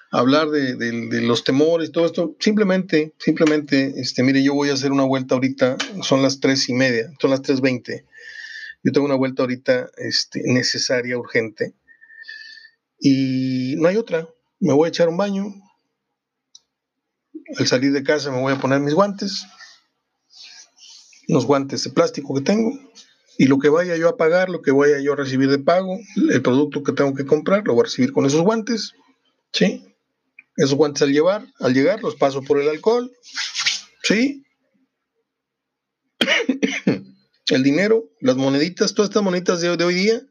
Hablar 0.09 0.49
de, 0.49 1.21
los 1.21 1.43
temores, 1.43 1.91
todo 1.91 2.07
esto. 2.07 2.35
Simplemente, 2.39 3.13
simplemente, 3.19 3.93
este, 3.97 4.23
mire, 4.23 4.43
yo 4.43 4.55
voy 4.55 4.69
a 4.69 4.73
hacer 4.73 4.91
una 4.91 5.03
vuelta 5.03 5.35
ahorita. 5.35 5.77
Son 6.01 6.23
las 6.23 6.39
tres 6.39 6.67
y 6.67 6.73
media, 6.73 7.11
son 7.21 7.29
las 7.29 7.43
tres 7.43 7.61
veinte. 7.61 8.05
Yo 8.83 8.91
tengo 8.91 9.05
una 9.05 9.15
vuelta 9.15 9.43
ahorita 9.43 9.91
este, 9.97 10.41
necesaria, 10.45 11.15
urgente. 11.15 11.75
Y 12.99 13.75
no 13.77 13.87
hay 13.87 13.97
otra 13.97 14.27
me 14.59 14.73
voy 14.73 14.87
a 14.87 14.89
echar 14.89 15.09
un 15.09 15.17
baño. 15.17 15.53
Al 17.57 17.67
salir 17.67 17.91
de 17.91 18.03
casa 18.03 18.31
me 18.31 18.41
voy 18.41 18.53
a 18.53 18.59
poner 18.59 18.79
mis 18.79 18.93
guantes, 18.93 19.45
los 21.27 21.45
guantes 21.45 21.83
de 21.83 21.91
plástico 21.91 22.33
que 22.33 22.41
tengo, 22.41 22.71
y 23.37 23.45
lo 23.45 23.59
que 23.59 23.69
vaya 23.69 23.97
yo 23.97 24.09
a 24.09 24.17
pagar, 24.17 24.49
lo 24.49 24.61
que 24.61 24.71
vaya 24.71 24.99
yo 24.99 25.13
a 25.13 25.17
recibir 25.17 25.49
de 25.49 25.59
pago, 25.59 25.99
el 26.15 26.41
producto 26.41 26.83
que 26.83 26.93
tengo 26.93 27.13
que 27.13 27.25
comprar, 27.25 27.63
lo 27.65 27.73
voy 27.73 27.81
a 27.81 27.85
recibir 27.85 28.13
con 28.13 28.25
esos 28.25 28.41
guantes, 28.41 28.93
¿sí? 29.51 29.85
Esos 30.55 30.75
guantes 30.75 31.03
al 31.03 31.11
llevar, 31.11 31.45
al 31.59 31.73
llegar, 31.73 32.01
los 32.01 32.15
paso 32.15 32.41
por 32.41 32.59
el 32.59 32.69
alcohol, 32.69 33.11
¿sí? 34.03 34.45
el 37.49 37.63
dinero, 37.63 38.09
las 38.21 38.37
moneditas, 38.37 38.93
todas 38.93 39.09
estas 39.09 39.23
moneditas 39.23 39.61
de 39.61 39.69
hoy 39.69 39.93
día, 39.93 40.21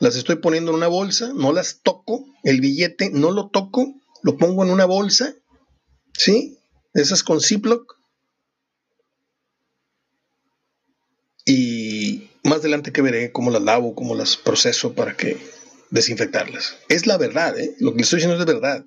las 0.00 0.16
estoy 0.16 0.36
poniendo 0.36 0.70
en 0.70 0.76
una 0.76 0.88
bolsa, 0.88 1.32
no 1.34 1.52
las 1.52 1.80
toco, 1.82 2.26
el 2.42 2.60
billete 2.60 3.10
no 3.10 3.30
lo 3.30 3.48
toco, 3.48 3.94
lo 4.22 4.36
pongo 4.36 4.64
en 4.64 4.70
una 4.70 4.84
bolsa, 4.84 5.34
¿sí? 6.12 6.58
Esas 6.94 7.22
con 7.22 7.40
Ziploc. 7.40 7.96
Y 11.44 12.28
más 12.42 12.58
adelante 12.58 12.92
que 12.92 13.02
veré 13.02 13.32
cómo 13.32 13.50
las 13.50 13.62
lavo, 13.62 13.94
cómo 13.94 14.14
las 14.14 14.36
proceso 14.36 14.94
para 14.94 15.16
que 15.16 15.38
desinfectarlas. 15.90 16.76
Es 16.88 17.06
la 17.06 17.16
verdad, 17.18 17.58
¿eh? 17.58 17.74
lo 17.78 17.94
que 17.94 18.02
estoy 18.02 18.18
diciendo 18.18 18.40
es 18.40 18.46
de 18.46 18.52
verdad. 18.52 18.84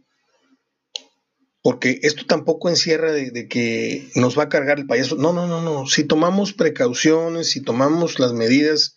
Porque 1.61 1.99
esto 2.03 2.25
tampoco 2.25 2.69
encierra 2.69 3.11
de, 3.11 3.47
que 3.47 4.09
nos 4.15 4.37
va 4.37 4.43
a 4.43 4.49
cargar 4.49 4.79
el 4.79 4.87
payaso. 4.87 5.15
No, 5.17 5.33
no, 5.33 5.45
no, 5.45 5.61
no. 5.61 5.87
Si 5.87 6.05
tomamos 6.05 6.53
precauciones, 6.53 7.49
si 7.51 7.61
tomamos 7.61 8.17
las 8.19 8.31
medidas 8.31 8.95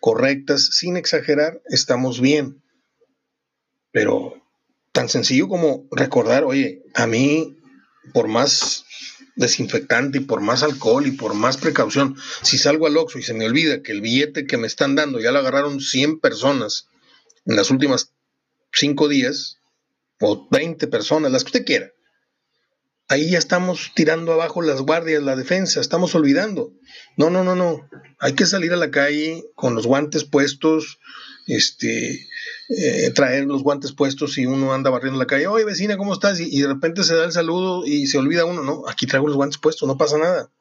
correctas, 0.00 0.66
sin 0.72 0.96
exagerar, 0.96 1.60
estamos 1.66 2.20
bien. 2.20 2.62
Pero 3.90 4.34
tan 4.92 5.08
sencillo 5.08 5.48
como 5.48 5.86
recordar, 5.90 6.44
oye, 6.44 6.82
a 6.94 7.06
mí, 7.06 7.56
por 8.12 8.28
más 8.28 8.84
desinfectante 9.36 10.18
y 10.18 10.22
por 10.22 10.40
más 10.40 10.62
alcohol 10.62 11.06
y 11.06 11.12
por 11.12 11.34
más 11.34 11.56
precaución, 11.56 12.16
si 12.42 12.58
salgo 12.58 12.86
al 12.86 12.96
Oxxo 12.96 13.18
y 13.18 13.22
se 13.22 13.34
me 13.34 13.46
olvida 13.46 13.82
que 13.82 13.92
el 13.92 14.00
billete 14.00 14.46
que 14.46 14.56
me 14.56 14.66
están 14.66 14.94
dando 14.94 15.20
ya 15.20 15.30
lo 15.30 15.38
agarraron 15.38 15.80
100 15.80 16.20
personas 16.20 16.88
en 17.44 17.56
las 17.56 17.70
últimas 17.70 18.12
5 18.72 19.08
días, 19.08 19.58
o 20.20 20.48
20 20.50 20.86
personas, 20.88 21.30
las 21.30 21.44
que 21.44 21.48
usted 21.48 21.64
quiera, 21.64 21.92
ahí 23.08 23.30
ya 23.30 23.38
estamos 23.38 23.92
tirando 23.94 24.32
abajo 24.32 24.62
las 24.62 24.82
guardias, 24.82 25.22
la 25.22 25.34
defensa, 25.34 25.80
estamos 25.80 26.14
olvidando. 26.14 26.72
No, 27.16 27.30
no, 27.30 27.42
no, 27.42 27.56
no. 27.56 27.88
Hay 28.20 28.34
que 28.34 28.46
salir 28.46 28.72
a 28.72 28.76
la 28.76 28.90
calle 28.90 29.44
con 29.54 29.74
los 29.74 29.86
guantes 29.86 30.24
puestos, 30.24 30.98
este, 31.46 32.28
eh, 32.68 33.10
traer 33.14 33.46
los 33.46 33.62
guantes 33.62 33.92
puestos 33.92 34.36
y 34.38 34.46
uno 34.46 34.72
anda 34.74 34.90
barriendo 34.90 35.18
la 35.18 35.26
calle. 35.26 35.46
Oye, 35.46 35.64
vecina, 35.64 35.96
¿cómo 35.96 36.12
estás? 36.12 36.38
Y, 36.38 36.60
de 36.60 36.68
repente 36.68 37.02
se 37.02 37.14
da 37.14 37.24
el 37.24 37.32
saludo 37.32 37.84
y 37.86 38.06
se 38.06 38.18
olvida 38.18 38.44
uno. 38.44 38.62
No, 38.62 38.84
aquí 38.86 39.06
traigo 39.06 39.26
los 39.26 39.36
guantes 39.36 39.58
puestos, 39.58 39.88
no 39.88 39.96
pasa 39.96 40.18
nada. 40.18 40.52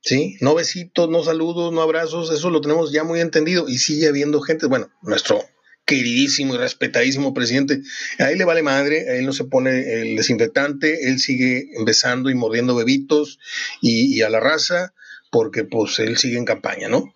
¿Sí? 0.00 0.36
No 0.40 0.54
besitos, 0.54 1.08
no 1.08 1.24
saludos, 1.24 1.72
no 1.72 1.80
abrazos, 1.80 2.30
eso 2.30 2.50
lo 2.50 2.60
tenemos 2.60 2.92
ya 2.92 3.04
muy 3.04 3.20
entendido 3.20 3.68
y 3.68 3.78
sigue 3.78 4.06
habiendo 4.06 4.40
gente. 4.42 4.66
Bueno, 4.66 4.90
nuestro 5.02 5.42
queridísimo 5.84 6.54
y 6.54 6.58
respetadísimo 6.58 7.34
presidente, 7.34 7.82
a 8.18 8.30
él 8.30 8.38
le 8.38 8.44
vale 8.44 8.62
madre, 8.62 9.08
a 9.08 9.16
él 9.16 9.26
no 9.26 9.32
se 9.32 9.44
pone 9.44 10.00
el 10.00 10.16
desinfectante, 10.16 11.08
él 11.08 11.18
sigue 11.18 11.68
besando 11.84 12.30
y 12.30 12.34
mordiendo 12.34 12.74
bebitos 12.74 13.38
y, 13.80 14.22
a 14.22 14.30
la 14.30 14.40
raza, 14.40 14.94
porque 15.30 15.64
pues 15.64 15.98
él 15.98 16.16
sigue 16.16 16.38
en 16.38 16.44
campaña, 16.44 16.88
¿no? 16.88 17.12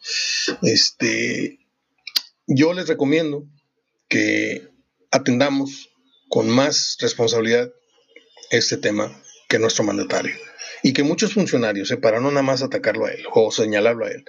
Este, 0.63 1.61
yo 2.47 2.73
les 2.75 2.89
recomiendo 2.89 3.47
que 4.09 4.69
atendamos 5.11 5.91
con 6.29 6.49
más 6.49 6.97
responsabilidad 7.01 7.73
este 8.51 8.77
tema 8.77 9.23
que 9.49 9.59
nuestro 9.59 9.85
mandatario. 9.85 10.35
Y 10.83 10.93
que 10.93 11.03
muchos 11.03 11.33
funcionarios, 11.33 11.91
eh, 11.91 11.97
para 11.97 12.21
no 12.21 12.31
nada 12.31 12.43
más 12.43 12.63
atacarlo 12.63 13.07
a 13.07 13.13
él 13.13 13.25
o 13.33 13.51
señalarlo 13.51 14.07
a 14.07 14.11
él, 14.11 14.25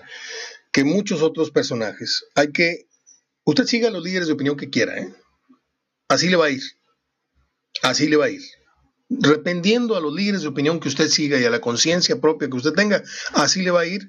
que 0.72 0.84
muchos 0.84 1.22
otros 1.22 1.52
personajes, 1.52 2.26
hay 2.36 2.52
que 2.52 2.89
Usted 3.46 3.66
siga 3.66 3.88
a 3.88 3.92
los 3.92 4.04
líderes 4.04 4.28
de 4.28 4.34
opinión 4.34 4.58
que 4.58 4.70
quiera, 4.70 4.98
¿eh? 4.98 5.14
Así 6.08 6.30
le 6.30 6.36
va 6.36 6.46
a 6.46 6.50
ir. 6.50 6.64
Así 7.82 8.08
le 8.08 8.18
va 8.18 8.26
a 8.26 8.30
ir. 8.30 8.42
Dependiendo 9.10 9.96
a 9.96 10.02
los 10.02 10.14
líderes 10.14 10.42
de 10.42 10.48
opinión 10.48 10.80
que 10.80 10.88
usted 10.88 11.08
siga 11.08 11.40
y 11.40 11.46
a 11.46 11.50
la 11.50 11.62
conciencia 11.62 12.20
propia 12.20 12.50
que 12.50 12.58
usted 12.58 12.74
tenga, 12.74 13.04
así 13.34 13.62
le 13.62 13.72
va 13.72 13.82
a 13.82 13.86
ir 13.86 14.08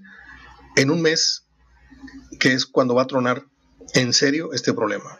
en 0.76 0.90
un 0.90 1.02
mes, 1.02 1.46
que 2.38 2.52
es 2.52 2.66
cuando 2.66 2.94
va 2.94 3.02
a 3.02 3.06
tronar 3.06 3.46
en 3.94 4.12
serio 4.12 4.52
este 4.52 4.74
problema. 4.74 5.18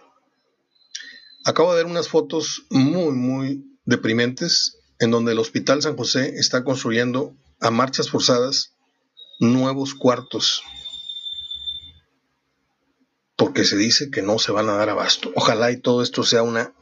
Acabo 1.44 1.70
de 1.70 1.83
ver 1.83 1.90
unas 1.90 2.09
fotos 2.09 2.66
muy, 2.70 3.14
muy 3.14 3.79
deprimentes 3.85 4.79
en 4.99 5.11
donde 5.11 5.33
el 5.33 5.38
Hospital 5.38 5.81
San 5.81 5.96
José 5.96 6.35
está 6.37 6.62
construyendo 6.62 7.35
a 7.61 7.70
marchas 7.70 8.11
forzadas 8.11 8.75
nuevos 9.38 9.94
cuartos 9.94 10.62
porque 13.50 13.64
se 13.64 13.76
dice 13.76 14.12
que 14.12 14.22
no 14.22 14.38
se 14.38 14.52
van 14.52 14.68
a 14.68 14.74
dar 14.74 14.90
abasto. 14.90 15.32
Ojalá 15.34 15.72
y 15.72 15.76
todo 15.76 16.04
esto 16.04 16.22
sea 16.22 16.44
una 16.44 16.72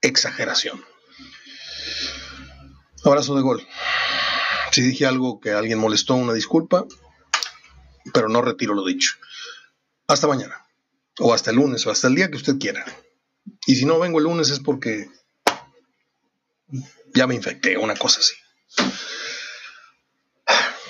exageración. 0.00 0.82
Abrazo 3.04 3.36
de 3.36 3.42
gol. 3.42 3.68
Si 4.72 4.80
dije 4.80 5.04
algo 5.04 5.38
que 5.38 5.50
alguien 5.50 5.78
molestó, 5.78 6.14
una 6.14 6.32
disculpa, 6.32 6.86
pero 8.14 8.30
no 8.30 8.40
retiro 8.40 8.72
lo 8.72 8.86
dicho. 8.86 9.16
Hasta 10.06 10.26
mañana, 10.26 10.64
o 11.18 11.34
hasta 11.34 11.50
el 11.50 11.56
lunes, 11.56 11.86
o 11.86 11.90
hasta 11.90 12.06
el 12.06 12.14
día 12.14 12.30
que 12.30 12.38
usted 12.38 12.56
quiera. 12.56 12.86
Y 13.66 13.76
si 13.76 13.84
no 13.84 13.98
vengo 13.98 14.16
el 14.16 14.24
lunes 14.24 14.48
es 14.48 14.60
porque 14.60 15.10
ya 17.12 17.26
me 17.26 17.34
infecté, 17.34 17.76
una 17.76 17.96
cosa 17.96 18.20
así. 18.20 18.34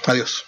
Adiós. 0.07 0.45